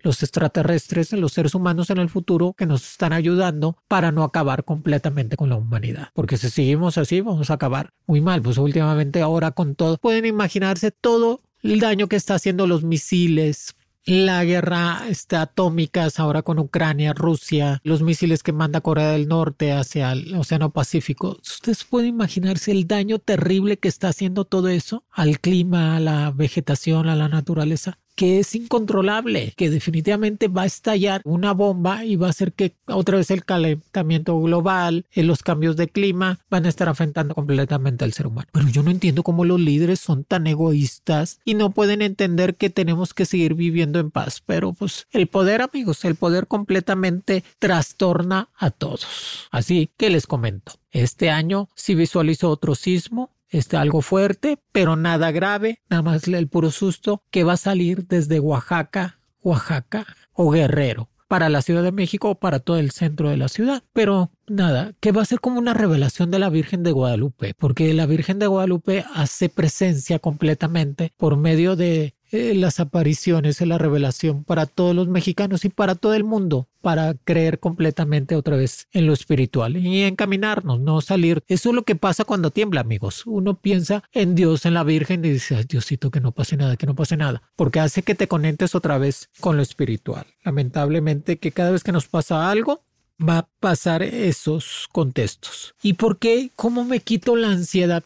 Los 0.00 0.22
extraterrestres, 0.22 1.12
los 1.12 1.32
seres 1.32 1.54
humanos 1.54 1.90
en 1.90 1.98
el 1.98 2.08
futuro 2.08 2.54
que 2.56 2.66
nos 2.66 2.92
están 2.92 3.12
ayudando 3.12 3.76
para 3.88 4.12
no 4.12 4.22
acabar 4.24 4.64
completamente 4.64 5.36
con 5.36 5.48
la 5.48 5.56
humanidad. 5.56 6.08
Porque 6.14 6.36
si 6.36 6.50
seguimos 6.50 6.98
así, 6.98 7.20
vamos 7.20 7.50
a 7.50 7.54
acabar 7.54 7.92
muy 8.06 8.20
mal. 8.20 8.42
Pues 8.42 8.58
últimamente 8.58 9.22
ahora 9.22 9.52
con 9.52 9.74
todo, 9.74 9.98
pueden 9.98 10.26
imaginarse 10.26 10.90
todo 10.90 11.42
el 11.62 11.80
daño 11.80 12.08
que 12.08 12.16
está 12.16 12.34
haciendo 12.34 12.66
los 12.66 12.82
misiles, 12.82 13.76
la 14.04 14.42
guerra 14.42 15.04
está 15.08 15.42
atómica 15.42 16.08
ahora 16.16 16.42
con 16.42 16.58
Ucrania, 16.58 17.12
Rusia, 17.12 17.80
los 17.84 18.02
misiles 18.02 18.42
que 18.42 18.52
manda 18.52 18.80
Corea 18.80 19.12
del 19.12 19.28
Norte 19.28 19.70
hacia 19.70 20.10
el 20.10 20.34
Océano 20.34 20.72
Pacífico. 20.72 21.38
¿Ustedes 21.40 21.84
pueden 21.84 22.08
imaginarse 22.08 22.72
el 22.72 22.88
daño 22.88 23.20
terrible 23.20 23.78
que 23.78 23.86
está 23.86 24.08
haciendo 24.08 24.44
todo 24.44 24.68
eso 24.68 25.04
al 25.08 25.38
clima, 25.38 25.96
a 25.96 26.00
la 26.00 26.32
vegetación, 26.32 27.08
a 27.08 27.14
la 27.14 27.28
naturaleza? 27.28 28.00
Que 28.14 28.38
es 28.38 28.54
incontrolable, 28.54 29.54
que 29.56 29.70
definitivamente 29.70 30.48
va 30.48 30.62
a 30.62 30.66
estallar 30.66 31.22
una 31.24 31.52
bomba 31.52 32.04
y 32.04 32.16
va 32.16 32.28
a 32.28 32.30
hacer 32.30 32.52
que 32.52 32.74
otra 32.86 33.16
vez 33.16 33.30
el 33.30 33.44
calentamiento 33.44 34.38
global, 34.40 35.06
eh, 35.12 35.22
los 35.22 35.42
cambios 35.42 35.76
de 35.76 35.88
clima 35.88 36.40
van 36.50 36.66
a 36.66 36.68
estar 36.68 36.88
afectando 36.88 37.34
completamente 37.34 38.04
al 38.04 38.12
ser 38.12 38.26
humano. 38.26 38.48
Pero 38.52 38.68
yo 38.68 38.82
no 38.82 38.90
entiendo 38.90 39.22
cómo 39.22 39.44
los 39.44 39.60
líderes 39.60 40.00
son 40.00 40.24
tan 40.24 40.46
egoístas 40.46 41.40
y 41.44 41.54
no 41.54 41.70
pueden 41.70 42.02
entender 42.02 42.56
que 42.56 42.70
tenemos 42.70 43.14
que 43.14 43.26
seguir 43.26 43.54
viviendo 43.54 43.98
en 43.98 44.10
paz. 44.10 44.42
Pero 44.44 44.72
pues 44.72 45.06
el 45.10 45.26
poder, 45.26 45.62
amigos, 45.62 46.04
el 46.04 46.14
poder 46.14 46.46
completamente 46.46 47.44
trastorna 47.58 48.48
a 48.56 48.70
todos. 48.70 49.48
Así 49.50 49.90
que 49.96 50.10
les 50.10 50.26
comento. 50.26 50.72
Este 50.90 51.30
año 51.30 51.68
sí 51.74 51.94
visualizo 51.94 52.50
otro 52.50 52.74
sismo, 52.74 53.30
este, 53.52 53.76
algo 53.76 54.02
fuerte, 54.02 54.58
pero 54.72 54.96
nada 54.96 55.30
grave, 55.30 55.80
nada 55.88 56.02
más 56.02 56.26
el 56.26 56.48
puro 56.48 56.70
susto 56.70 57.22
que 57.30 57.44
va 57.44 57.52
a 57.52 57.58
salir 57.58 58.06
desde 58.08 58.40
Oaxaca, 58.40 59.20
Oaxaca 59.42 60.06
o 60.32 60.50
Guerrero 60.50 61.08
para 61.28 61.48
la 61.48 61.62
Ciudad 61.62 61.82
de 61.82 61.92
México 61.92 62.30
o 62.30 62.34
para 62.34 62.60
todo 62.60 62.78
el 62.78 62.90
centro 62.90 63.30
de 63.30 63.36
la 63.36 63.48
ciudad. 63.48 63.82
Pero 63.92 64.32
nada, 64.48 64.92
que 65.00 65.12
va 65.12 65.22
a 65.22 65.26
ser 65.26 65.40
como 65.40 65.58
una 65.58 65.72
revelación 65.72 66.30
de 66.30 66.38
la 66.38 66.50
Virgen 66.50 66.82
de 66.82 66.92
Guadalupe, 66.92 67.54
porque 67.54 67.94
la 67.94 68.04
Virgen 68.06 68.38
de 68.38 68.46
Guadalupe 68.46 69.04
hace 69.14 69.48
presencia 69.48 70.18
completamente 70.18 71.12
por 71.16 71.36
medio 71.36 71.76
de 71.76 72.14
eh, 72.32 72.54
las 72.54 72.80
apariciones, 72.80 73.60
la 73.60 73.76
revelación 73.76 74.42
para 74.42 74.66
todos 74.66 74.96
los 74.96 75.06
mexicanos 75.06 75.64
y 75.64 75.68
para 75.68 75.94
todo 75.94 76.14
el 76.14 76.24
mundo, 76.24 76.66
para 76.80 77.12
creer 77.12 77.58
completamente 77.60 78.34
otra 78.34 78.56
vez 78.56 78.88
en 78.92 79.06
lo 79.06 79.12
espiritual 79.12 79.76
y 79.76 80.02
encaminarnos, 80.02 80.80
no 80.80 81.02
salir. 81.02 81.44
Eso 81.46 81.68
es 81.68 81.74
lo 81.74 81.82
que 81.82 81.94
pasa 81.94 82.24
cuando 82.24 82.50
tiembla, 82.50 82.80
amigos. 82.80 83.24
Uno 83.26 83.60
piensa 83.60 84.02
en 84.12 84.34
Dios, 84.34 84.64
en 84.64 84.74
la 84.74 84.82
Virgen 84.82 85.24
y 85.24 85.30
dice, 85.30 85.56
Ay, 85.56 85.64
Diosito, 85.68 86.10
que 86.10 86.20
no 86.20 86.32
pase 86.32 86.56
nada, 86.56 86.76
que 86.76 86.86
no 86.86 86.94
pase 86.94 87.18
nada, 87.18 87.42
porque 87.54 87.80
hace 87.80 88.02
que 88.02 88.14
te 88.14 88.28
conectes 88.28 88.74
otra 88.74 88.96
vez 88.96 89.28
con 89.40 89.56
lo 89.56 89.62
espiritual. 89.62 90.26
Lamentablemente 90.42 91.38
que 91.38 91.52
cada 91.52 91.70
vez 91.70 91.84
que 91.84 91.92
nos 91.92 92.08
pasa 92.08 92.50
algo, 92.50 92.82
va 93.20 93.38
a 93.38 93.48
pasar 93.60 94.02
esos 94.02 94.88
contextos. 94.90 95.74
¿Y 95.82 95.94
por 95.94 96.18
qué? 96.18 96.50
¿Cómo 96.56 96.84
me 96.84 97.00
quito 97.00 97.36
la 97.36 97.48
ansiedad? 97.48 98.04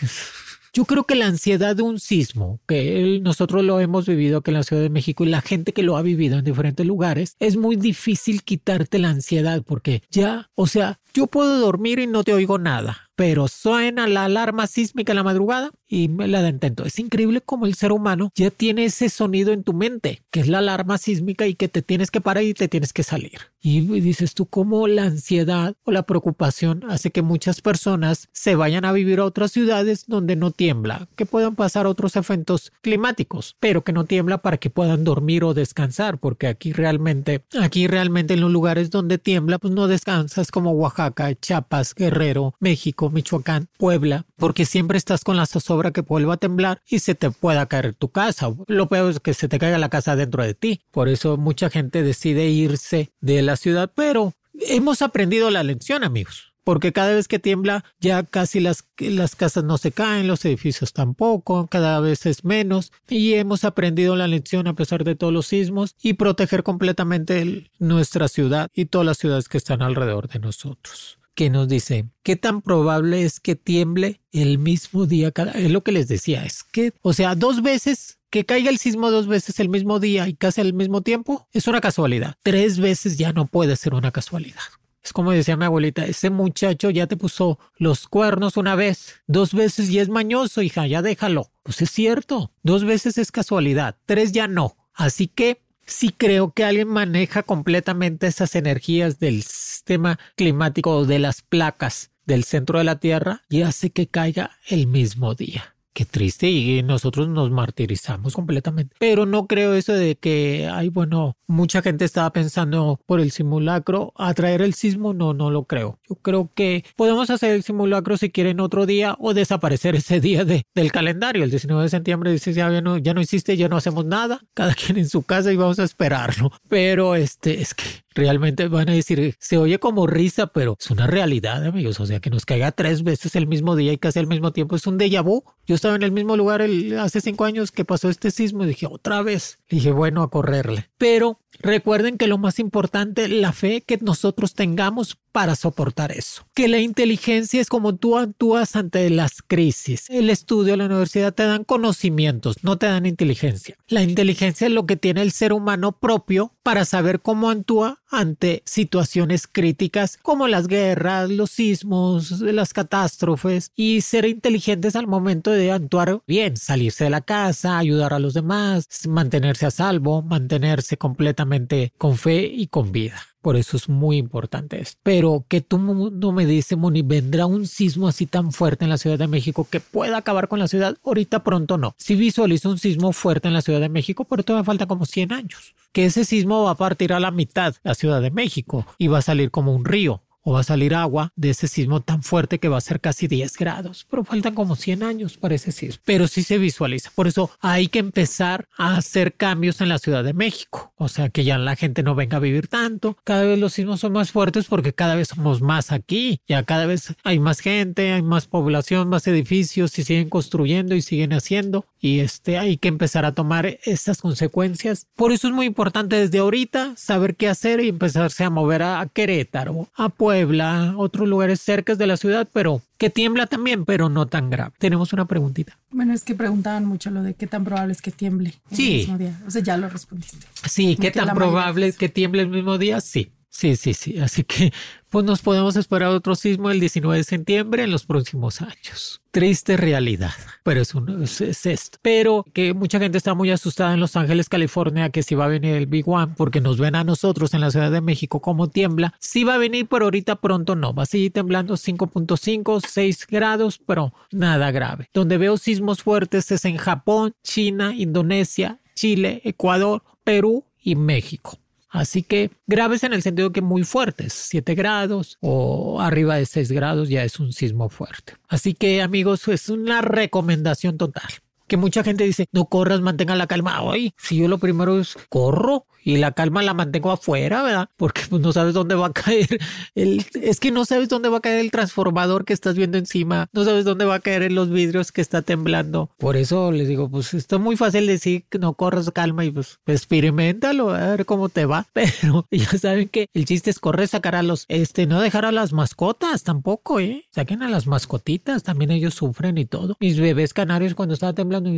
Yo 0.74 0.86
creo 0.86 1.04
que 1.04 1.14
la 1.14 1.26
ansiedad 1.26 1.76
de 1.76 1.82
un 1.82 2.00
sismo, 2.00 2.58
que 2.66 3.20
nosotros 3.22 3.62
lo 3.62 3.78
hemos 3.78 4.06
vivido 4.06 4.38
aquí 4.38 4.52
en 4.52 4.54
la 4.54 4.62
Ciudad 4.62 4.80
de 4.80 4.88
México 4.88 5.22
y 5.22 5.28
la 5.28 5.42
gente 5.42 5.74
que 5.74 5.82
lo 5.82 5.98
ha 5.98 6.02
vivido 6.02 6.38
en 6.38 6.46
diferentes 6.46 6.86
lugares, 6.86 7.36
es 7.40 7.56
muy 7.58 7.76
difícil 7.76 8.42
quitarte 8.42 8.98
la 8.98 9.10
ansiedad 9.10 9.62
porque 9.66 10.02
ya, 10.10 10.50
o 10.54 10.66
sea, 10.66 10.98
yo 11.14 11.26
puedo 11.26 11.58
dormir 11.58 11.98
y 11.98 12.06
no 12.06 12.24
te 12.24 12.32
oigo 12.32 12.58
nada, 12.58 13.10
pero 13.14 13.48
suena 13.48 14.06
la 14.06 14.24
alarma 14.24 14.66
sísmica 14.66 15.12
en 15.12 15.16
la 15.16 15.22
madrugada 15.22 15.70
y 15.86 16.08
me 16.08 16.26
la 16.26 16.48
intento. 16.48 16.84
Es 16.84 16.98
increíble 16.98 17.42
cómo 17.42 17.66
el 17.66 17.74
ser 17.74 17.92
humano 17.92 18.30
ya 18.34 18.50
tiene 18.50 18.86
ese 18.86 19.10
sonido 19.10 19.52
en 19.52 19.62
tu 19.62 19.74
mente, 19.74 20.22
que 20.30 20.40
es 20.40 20.48
la 20.48 20.58
alarma 20.58 20.96
sísmica 20.96 21.46
y 21.46 21.54
que 21.54 21.68
te 21.68 21.82
tienes 21.82 22.10
que 22.10 22.20
parar 22.20 22.44
y 22.44 22.54
te 22.54 22.68
tienes 22.68 22.92
que 22.92 23.02
salir. 23.02 23.40
Y 23.60 23.80
dices 24.00 24.34
tú 24.34 24.46
cómo 24.46 24.88
la 24.88 25.04
ansiedad 25.04 25.74
o 25.84 25.92
la 25.92 26.02
preocupación 26.04 26.84
hace 26.88 27.10
que 27.10 27.22
muchas 27.22 27.60
personas 27.60 28.28
se 28.32 28.56
vayan 28.56 28.84
a 28.84 28.92
vivir 28.92 29.20
a 29.20 29.24
otras 29.24 29.52
ciudades 29.52 30.06
donde 30.06 30.34
no 30.34 30.50
tiembla, 30.50 31.08
que 31.14 31.26
puedan 31.26 31.54
pasar 31.54 31.86
otros 31.86 32.16
efectos 32.16 32.72
climáticos, 32.80 33.56
pero 33.60 33.84
que 33.84 33.92
no 33.92 34.04
tiembla 34.04 34.38
para 34.38 34.56
que 34.56 34.70
puedan 34.70 35.04
dormir 35.04 35.44
o 35.44 35.54
descansar, 35.54 36.18
porque 36.18 36.46
aquí 36.46 36.72
realmente, 36.72 37.44
aquí 37.60 37.86
realmente 37.86 38.34
en 38.34 38.40
los 38.40 38.50
lugares 38.50 38.90
donde 38.90 39.18
tiembla, 39.18 39.58
pues 39.58 39.74
no 39.74 39.86
descansas 39.86 40.50
como 40.50 40.72
Oaxaca 40.72 41.01
Oaxaca, 41.02 41.34
Chiapas, 41.34 41.94
Guerrero, 41.94 42.54
México, 42.60 43.10
Michoacán, 43.10 43.68
Puebla, 43.76 44.26
porque 44.36 44.64
siempre 44.64 44.98
estás 44.98 45.24
con 45.24 45.36
la 45.36 45.46
zozobra 45.46 45.90
que 45.90 46.02
vuelva 46.02 46.34
a 46.34 46.36
temblar 46.36 46.80
y 46.88 47.00
se 47.00 47.14
te 47.14 47.30
pueda 47.30 47.66
caer 47.66 47.94
tu 47.94 48.10
casa. 48.10 48.50
Lo 48.68 48.88
peor 48.88 49.10
es 49.10 49.20
que 49.20 49.34
se 49.34 49.48
te 49.48 49.58
caiga 49.58 49.78
la 49.78 49.88
casa 49.88 50.16
dentro 50.16 50.42
de 50.42 50.54
ti. 50.54 50.80
Por 50.90 51.08
eso 51.08 51.36
mucha 51.36 51.70
gente 51.70 52.02
decide 52.02 52.48
irse 52.48 53.12
de 53.20 53.42
la 53.42 53.56
ciudad, 53.56 53.90
pero 53.94 54.34
hemos 54.54 55.02
aprendido 55.02 55.50
la 55.50 55.62
lección, 55.62 56.04
amigos 56.04 56.51
porque 56.64 56.92
cada 56.92 57.14
vez 57.14 57.28
que 57.28 57.38
tiembla 57.38 57.84
ya 58.00 58.22
casi 58.22 58.60
las, 58.60 58.84
las 58.98 59.36
casas 59.36 59.64
no 59.64 59.78
se 59.78 59.92
caen, 59.92 60.26
los 60.26 60.44
edificios 60.44 60.92
tampoco, 60.92 61.66
cada 61.66 62.00
vez 62.00 62.26
es 62.26 62.44
menos 62.44 62.92
y 63.08 63.34
hemos 63.34 63.64
aprendido 63.64 64.16
la 64.16 64.28
lección 64.28 64.66
a 64.66 64.74
pesar 64.74 65.04
de 65.04 65.14
todos 65.14 65.32
los 65.32 65.46
sismos 65.46 65.96
y 66.02 66.14
proteger 66.14 66.62
completamente 66.62 67.70
nuestra 67.78 68.28
ciudad 68.28 68.70
y 68.74 68.86
todas 68.86 69.06
las 69.06 69.18
ciudades 69.18 69.48
que 69.48 69.58
están 69.58 69.82
alrededor 69.82 70.28
de 70.28 70.38
nosotros. 70.38 71.18
Que 71.34 71.48
nos 71.48 71.66
dice, 71.66 72.06
¿qué 72.22 72.36
tan 72.36 72.60
probable 72.60 73.24
es 73.24 73.40
que 73.40 73.56
tiemble 73.56 74.20
el 74.32 74.58
mismo 74.58 75.06
día? 75.06 75.32
Cada, 75.32 75.52
es 75.52 75.70
lo 75.70 75.82
que 75.82 75.92
les 75.92 76.06
decía, 76.06 76.44
es 76.44 76.62
que, 76.62 76.92
o 77.00 77.14
sea, 77.14 77.34
dos 77.34 77.62
veces 77.62 78.18
que 78.32 78.46
caiga 78.46 78.70
el 78.70 78.78
sismo 78.78 79.10
dos 79.10 79.26
veces 79.26 79.60
el 79.60 79.68
mismo 79.68 80.00
día 80.00 80.26
y 80.26 80.34
casi 80.34 80.62
al 80.62 80.72
mismo 80.72 81.02
tiempo 81.02 81.46
es 81.52 81.68
una 81.68 81.82
casualidad. 81.82 82.36
Tres 82.42 82.78
veces 82.80 83.18
ya 83.18 83.34
no 83.34 83.46
puede 83.46 83.76
ser 83.76 83.92
una 83.92 84.10
casualidad. 84.10 84.62
Es 85.02 85.12
como 85.12 85.32
decía 85.32 85.56
mi 85.56 85.64
abuelita, 85.64 86.06
ese 86.06 86.30
muchacho 86.30 86.90
ya 86.90 87.06
te 87.06 87.16
puso 87.16 87.58
los 87.76 88.06
cuernos 88.06 88.56
una 88.56 88.76
vez, 88.76 89.20
dos 89.26 89.52
veces 89.52 89.90
y 89.90 89.98
es 89.98 90.08
mañoso, 90.08 90.62
hija, 90.62 90.86
ya 90.86 91.02
déjalo. 91.02 91.50
Pues 91.62 91.82
es 91.82 91.90
cierto, 91.90 92.52
dos 92.62 92.84
veces 92.84 93.18
es 93.18 93.32
casualidad, 93.32 93.96
tres 94.06 94.32
ya 94.32 94.46
no. 94.46 94.76
Así 94.94 95.26
que 95.26 95.60
sí 95.86 96.14
creo 96.16 96.52
que 96.52 96.64
alguien 96.64 96.88
maneja 96.88 97.42
completamente 97.42 98.26
esas 98.26 98.54
energías 98.54 99.18
del 99.18 99.42
sistema 99.42 100.18
climático 100.36 101.04
de 101.04 101.18
las 101.18 101.42
placas 101.42 102.10
del 102.24 102.44
centro 102.44 102.78
de 102.78 102.84
la 102.84 103.00
Tierra 103.00 103.42
y 103.48 103.62
hace 103.62 103.90
que 103.90 104.06
caiga 104.06 104.52
el 104.68 104.86
mismo 104.86 105.34
día. 105.34 105.71
Qué 105.94 106.06
triste 106.06 106.48
y 106.48 106.82
nosotros 106.82 107.28
nos 107.28 107.50
martirizamos 107.50 108.34
completamente. 108.34 108.96
Pero 108.98 109.26
no 109.26 109.46
creo 109.46 109.74
eso 109.74 109.92
de 109.92 110.16
que, 110.16 110.68
ay, 110.72 110.88
bueno, 110.88 111.36
mucha 111.46 111.82
gente 111.82 112.06
estaba 112.06 112.32
pensando 112.32 112.98
por 113.04 113.20
el 113.20 113.30
simulacro 113.30 114.14
atraer 114.16 114.62
el 114.62 114.72
sismo. 114.72 115.12
No, 115.12 115.34
no 115.34 115.50
lo 115.50 115.64
creo. 115.64 115.98
Yo 116.08 116.16
creo 116.16 116.50
que 116.54 116.84
podemos 116.96 117.28
hacer 117.28 117.50
el 117.52 117.62
simulacro 117.62 118.16
si 118.16 118.30
quieren 118.30 118.60
otro 118.60 118.86
día 118.86 119.16
o 119.18 119.34
desaparecer 119.34 119.94
ese 119.96 120.20
día 120.20 120.44
de, 120.44 120.64
del 120.74 120.92
calendario. 120.92 121.44
El 121.44 121.50
19 121.50 121.82
de 121.82 121.88
septiembre 121.90 122.32
dice 122.32 122.54
ya, 122.54 122.80
no, 122.80 122.96
ya 122.96 123.12
no 123.12 123.20
existe, 123.20 123.56
ya 123.58 123.68
no 123.68 123.76
hacemos 123.76 124.06
nada. 124.06 124.40
Cada 124.54 124.74
quien 124.74 124.96
en 124.96 125.08
su 125.08 125.22
casa 125.22 125.52
y 125.52 125.56
vamos 125.56 125.78
a 125.78 125.84
esperarlo. 125.84 126.52
Pero 126.68 127.16
este 127.16 127.60
es 127.60 127.74
que 127.74 127.84
realmente 128.14 128.68
van 128.68 128.88
a 128.88 128.92
decir, 128.92 129.34
se 129.38 129.58
oye 129.58 129.78
como 129.78 130.06
risa, 130.06 130.48
pero 130.48 130.76
es 130.78 130.90
una 130.90 131.06
realidad, 131.06 131.64
amigos. 131.64 132.00
O 132.00 132.06
sea, 132.06 132.20
que 132.20 132.30
nos 132.30 132.46
caiga 132.46 132.72
tres 132.72 133.02
veces 133.02 133.36
el 133.36 133.46
mismo 133.46 133.76
día 133.76 133.92
y 133.92 133.98
casi 133.98 134.18
al 134.18 134.26
mismo 134.26 134.52
tiempo 134.52 134.76
es 134.76 134.86
un 134.86 134.98
déjà 134.98 135.22
vu. 135.22 135.44
Yo 135.66 135.74
estaba 135.74 135.94
en 135.94 136.02
el 136.02 136.12
mismo 136.12 136.36
lugar 136.36 136.64
hace 136.98 137.20
cinco 137.20 137.44
años 137.44 137.70
que 137.72 137.84
pasó 137.84 138.08
este 138.08 138.30
sismo 138.30 138.64
y 138.64 138.68
dije, 138.68 138.86
otra 138.86 139.22
vez. 139.22 139.58
dije, 139.68 139.92
bueno, 139.92 140.22
a 140.22 140.30
correrle. 140.30 140.90
Pero 141.02 141.40
recuerden 141.58 142.16
que 142.16 142.28
lo 142.28 142.38
más 142.38 142.60
importante, 142.60 143.26
la 143.26 143.52
fe 143.52 143.80
que 143.80 143.98
nosotros 144.00 144.54
tengamos 144.54 145.18
para 145.32 145.56
soportar 145.56 146.12
eso. 146.12 146.46
Que 146.54 146.68
la 146.68 146.78
inteligencia 146.78 147.60
es 147.60 147.68
como 147.68 147.96
tú 147.96 148.18
actúas 148.18 148.76
ante 148.76 149.08
las 149.10 149.42
crisis. 149.42 150.08
El 150.10 150.30
estudio, 150.30 150.76
la 150.76 150.86
universidad 150.86 151.34
te 151.34 151.44
dan 151.44 151.64
conocimientos, 151.64 152.62
no 152.62 152.78
te 152.78 152.86
dan 152.86 153.06
inteligencia. 153.06 153.76
La 153.88 154.02
inteligencia 154.02 154.66
es 154.66 154.72
lo 154.72 154.86
que 154.86 154.96
tiene 154.96 155.22
el 155.22 155.32
ser 155.32 155.52
humano 155.52 155.92
propio 155.92 156.52
para 156.62 156.84
saber 156.84 157.20
cómo 157.20 157.50
actúa 157.50 158.02
ante 158.10 158.62
situaciones 158.66 159.46
críticas 159.46 160.18
como 160.22 160.46
las 160.46 160.68
guerras, 160.68 161.30
los 161.30 161.50
sismos, 161.50 162.42
las 162.42 162.74
catástrofes 162.74 163.72
y 163.74 164.02
ser 164.02 164.26
inteligentes 164.26 164.94
al 164.94 165.06
momento 165.06 165.50
de 165.50 165.72
actuar 165.72 166.20
bien, 166.26 166.58
salirse 166.58 167.04
de 167.04 167.10
la 167.10 167.22
casa, 167.22 167.78
ayudar 167.78 168.12
a 168.12 168.18
los 168.18 168.34
demás, 168.34 168.86
mantenerse 169.08 169.64
a 169.64 169.70
salvo, 169.70 170.20
mantenerse 170.22 170.91
completamente 170.96 171.92
con 171.98 172.16
fe 172.16 172.44
y 172.44 172.66
con 172.66 172.92
vida. 172.92 173.16
Por 173.40 173.56
eso 173.56 173.76
es 173.76 173.88
muy 173.88 174.18
importante 174.18 174.80
esto. 174.80 175.00
Pero 175.02 175.44
que 175.48 175.60
tú 175.60 175.78
no 175.78 176.32
me 176.32 176.46
dices, 176.46 176.78
Moni, 176.78 177.02
vendrá 177.02 177.46
un 177.46 177.66
sismo 177.66 178.06
así 178.06 178.26
tan 178.26 178.52
fuerte 178.52 178.84
en 178.84 178.90
la 178.90 178.98
Ciudad 178.98 179.18
de 179.18 179.26
México 179.26 179.66
que 179.68 179.80
pueda 179.80 180.18
acabar 180.18 180.46
con 180.46 180.60
la 180.60 180.68
ciudad. 180.68 180.96
Ahorita 181.04 181.42
pronto 181.42 181.76
no. 181.76 181.94
Si 181.98 182.14
visualizo 182.14 182.70
un 182.70 182.78
sismo 182.78 183.12
fuerte 183.12 183.48
en 183.48 183.54
la 183.54 183.62
Ciudad 183.62 183.80
de 183.80 183.88
México, 183.88 184.24
pero 184.24 184.44
todavía 184.44 184.64
falta 184.64 184.86
como 184.86 185.06
100 185.06 185.32
años. 185.32 185.74
Que 185.90 186.04
ese 186.04 186.24
sismo 186.24 186.62
va 186.64 186.70
a 186.70 186.76
partir 186.76 187.12
a 187.12 187.20
la 187.20 187.32
mitad 187.32 187.74
la 187.82 187.94
Ciudad 187.94 188.22
de 188.22 188.30
México 188.30 188.86
y 188.96 189.08
va 189.08 189.18
a 189.18 189.22
salir 189.22 189.50
como 189.50 189.74
un 189.74 189.84
río 189.84 190.22
o 190.42 190.52
va 190.52 190.60
a 190.60 190.64
salir 190.64 190.94
agua 190.94 191.32
de 191.36 191.50
ese 191.50 191.68
sismo 191.68 192.00
tan 192.00 192.22
fuerte 192.22 192.58
que 192.58 192.68
va 192.68 192.78
a 192.78 192.82
ser 192.82 193.00
casi 193.00 193.28
10 193.28 193.56
grados, 193.56 194.06
pero 194.10 194.24
faltan 194.24 194.54
como 194.54 194.76
100 194.76 195.02
años 195.02 195.36
para 195.36 195.54
ese 195.54 195.72
sismo, 195.72 196.02
pero 196.04 196.28
sí 196.28 196.42
se 196.42 196.58
visualiza. 196.58 197.10
Por 197.14 197.26
eso 197.26 197.50
hay 197.60 197.88
que 197.88 197.98
empezar 197.98 198.68
a 198.76 198.96
hacer 198.96 199.34
cambios 199.34 199.80
en 199.80 199.88
la 199.88 199.98
Ciudad 199.98 200.24
de 200.24 200.34
México, 200.34 200.92
o 200.96 201.08
sea 201.08 201.28
que 201.28 201.44
ya 201.44 201.58
la 201.58 201.76
gente 201.76 202.02
no 202.02 202.14
venga 202.14 202.38
a 202.38 202.40
vivir 202.40 202.68
tanto, 202.68 203.16
cada 203.24 203.44
vez 203.44 203.58
los 203.58 203.72
sismos 203.72 204.00
son 204.00 204.12
más 204.12 204.32
fuertes 204.32 204.66
porque 204.66 204.92
cada 204.92 205.14
vez 205.14 205.28
somos 205.28 205.60
más 205.62 205.92
aquí, 205.92 206.40
ya 206.46 206.62
cada 206.64 206.86
vez 206.86 207.14
hay 207.24 207.38
más 207.38 207.60
gente, 207.60 208.12
hay 208.12 208.22
más 208.22 208.46
población, 208.46 209.08
más 209.08 209.26
edificios 209.26 209.98
y 209.98 210.04
siguen 210.04 210.28
construyendo 210.28 210.94
y 210.94 211.02
siguen 211.02 211.32
haciendo 211.32 211.86
y 212.02 212.18
este 212.18 212.58
hay 212.58 212.76
que 212.76 212.88
empezar 212.88 213.24
a 213.24 213.32
tomar 213.32 213.78
esas 213.84 214.20
consecuencias. 214.20 215.06
Por 215.14 215.30
eso 215.30 215.46
es 215.46 215.54
muy 215.54 215.66
importante 215.66 216.16
desde 216.16 216.40
ahorita 216.40 216.94
saber 216.96 217.36
qué 217.36 217.48
hacer 217.48 217.80
y 217.80 217.88
empezarse 217.88 218.42
a 218.42 218.50
mover 218.50 218.82
a 218.82 219.08
Querétaro, 219.10 219.88
a 219.94 220.08
Puebla, 220.08 220.94
otros 220.96 221.28
lugares 221.28 221.60
cerca 221.60 221.94
de 221.94 222.08
la 222.08 222.16
ciudad, 222.16 222.48
pero 222.52 222.82
que 222.98 223.08
tiembla 223.08 223.46
también, 223.46 223.84
pero 223.84 224.08
no 224.08 224.26
tan 224.26 224.50
grave. 224.50 224.72
Tenemos 224.78 225.12
una 225.12 225.26
preguntita. 225.26 225.78
Bueno, 225.90 226.12
es 226.12 226.24
que 226.24 226.34
preguntaban 226.34 226.84
mucho 226.84 227.10
lo 227.10 227.22
de 227.22 227.34
qué 227.34 227.46
tan 227.46 227.64
probable 227.64 227.92
es 227.92 228.02
que 228.02 228.10
tiemble 228.10 228.54
sí. 228.72 228.92
el 228.92 228.98
mismo 228.98 229.18
día. 229.18 229.40
O 229.46 229.50
sea, 229.50 229.62
ya 229.62 229.76
lo 229.76 229.88
respondiste. 229.88 230.44
Sí, 230.68 230.96
qué 230.96 231.12
tan 231.12 231.32
probable 231.34 231.86
es 231.86 231.96
que 231.96 232.08
tiemble 232.08 232.42
el 232.42 232.48
mismo 232.48 232.78
día, 232.78 233.00
sí. 233.00 233.30
Sí, 233.52 233.76
sí, 233.76 233.92
sí. 233.92 234.18
Así 234.18 234.44
que 234.44 234.72
pues 235.10 235.26
nos 235.26 235.42
podemos 235.42 235.76
esperar 235.76 236.08
otro 236.08 236.34
sismo 236.34 236.70
el 236.70 236.80
19 236.80 237.18
de 237.18 237.22
septiembre 237.22 237.84
en 237.84 237.90
los 237.90 238.06
próximos 238.06 238.62
años. 238.62 239.20
Triste 239.30 239.76
realidad, 239.76 240.32
pero 240.62 240.80
es, 240.80 241.40
es, 241.42 241.66
esto. 241.66 241.98
Pero 242.00 242.46
que 242.54 242.72
mucha 242.72 242.98
gente 242.98 243.18
está 243.18 243.34
muy 243.34 243.50
asustada 243.50 243.92
en 243.92 244.00
Los 244.00 244.16
Ángeles, 244.16 244.48
California, 244.48 245.10
que 245.10 245.22
si 245.22 245.34
va 245.34 245.44
a 245.44 245.48
venir 245.48 245.76
el 245.76 245.86
Big 245.86 246.08
One, 246.08 246.32
porque 246.34 246.62
nos 246.62 246.78
ven 246.78 246.94
a 246.94 247.04
nosotros 247.04 247.52
en 247.52 247.60
la 247.60 247.70
Ciudad 247.70 247.92
de 247.92 248.00
México 248.00 248.40
como 248.40 248.70
tiembla. 248.70 249.14
Sí 249.18 249.44
va 249.44 249.56
a 249.56 249.58
venir, 249.58 249.86
pero 249.86 250.06
ahorita 250.06 250.36
pronto 250.36 250.74
no. 250.74 250.94
Va 250.94 251.02
a 251.02 251.06
seguir 251.06 251.32
temblando 251.32 251.74
5.5, 251.74 252.82
6 252.88 253.26
grados, 253.26 253.78
pero 253.84 254.14
nada 254.30 254.70
grave. 254.70 255.10
Donde 255.12 255.36
veo 255.36 255.58
sismos 255.58 256.02
fuertes 256.02 256.50
es 256.50 256.64
en 256.64 256.78
Japón, 256.78 257.34
China, 257.44 257.94
Indonesia, 257.94 258.80
Chile, 258.94 259.42
Ecuador, 259.44 260.02
Perú 260.24 260.64
y 260.82 260.96
México. 260.96 261.61
Así 261.92 262.22
que 262.22 262.50
graves 262.66 263.04
en 263.04 263.12
el 263.12 263.22
sentido 263.22 263.52
que 263.52 263.60
muy 263.60 263.84
fuertes, 263.84 264.32
7 264.32 264.74
grados 264.74 265.36
o 265.40 266.00
arriba 266.00 266.36
de 266.36 266.46
6 266.46 266.72
grados 266.72 267.10
ya 267.10 267.22
es 267.22 267.38
un 267.38 267.52
sismo 267.52 267.90
fuerte. 267.90 268.32
Así 268.48 268.72
que 268.72 269.02
amigos, 269.02 269.46
es 269.48 269.68
una 269.68 270.00
recomendación 270.00 270.96
total. 270.96 271.28
Que 271.68 271.76
mucha 271.76 272.02
gente 272.02 272.24
dice, 272.24 272.46
no 272.50 272.64
corras, 272.64 273.02
mantenga 273.02 273.36
la 273.36 273.46
calma. 273.46 273.82
Hoy, 273.82 274.14
si 274.16 274.38
yo 274.38 274.48
lo 274.48 274.56
primero 274.56 274.98
es 274.98 275.16
corro, 275.28 275.86
y 276.04 276.16
la 276.16 276.32
calma 276.32 276.62
la 276.62 276.74
mantengo 276.74 277.10
afuera, 277.10 277.62
¿verdad? 277.62 277.88
Porque 277.96 278.22
pues, 278.28 278.42
no 278.42 278.52
sabes 278.52 278.74
dónde 278.74 278.94
va 278.94 279.06
a 279.06 279.12
caer 279.12 279.60
el, 279.94 280.24
es 280.34 280.60
que 280.60 280.70
no 280.70 280.84
sabes 280.84 281.08
dónde 281.08 281.28
va 281.28 281.38
a 281.38 281.40
caer 281.40 281.60
el 281.60 281.70
transformador 281.70 282.44
que 282.44 282.52
estás 282.52 282.76
viendo 282.76 282.98
encima, 282.98 283.48
no 283.52 283.64
sabes 283.64 283.84
dónde 283.84 284.04
va 284.04 284.16
a 284.16 284.20
caer 284.20 284.42
en 284.42 284.54
los 284.54 284.70
vidrios 284.70 285.12
que 285.12 285.20
está 285.20 285.42
temblando. 285.42 286.10
Por 286.18 286.36
eso 286.36 286.72
les 286.72 286.88
digo, 286.88 287.08
pues 287.10 287.34
está 287.34 287.58
muy 287.58 287.76
fácil 287.76 288.06
decir 288.06 288.44
que 288.48 288.58
no 288.58 288.74
corras 288.74 289.10
calma 289.10 289.44
y 289.44 289.50
pues 289.50 289.78
experimentalo, 289.86 290.90
a 290.90 291.10
ver 291.10 291.26
cómo 291.26 291.48
te 291.48 291.66
va. 291.66 291.86
Pero 291.92 292.46
ya 292.50 292.66
saben 292.78 293.08
que 293.08 293.28
el 293.34 293.44
chiste 293.44 293.70
es 293.70 293.78
correr, 293.78 294.08
sacar 294.08 294.34
a 294.34 294.42
los, 294.42 294.64
este, 294.68 295.06
no 295.06 295.20
dejar 295.20 295.44
a 295.44 295.52
las 295.52 295.72
mascotas 295.72 296.42
tampoco, 296.42 297.00
¿eh? 297.00 297.24
Saquen 297.30 297.62
a 297.62 297.68
las 297.68 297.86
mascotitas, 297.86 298.62
también 298.62 298.90
ellos 298.90 299.14
sufren 299.14 299.58
y 299.58 299.64
todo. 299.64 299.96
Mis 300.00 300.18
bebés 300.18 300.52
canarios 300.54 300.94
cuando 300.94 301.14
estaba 301.14 301.32
temblando, 301.32 301.70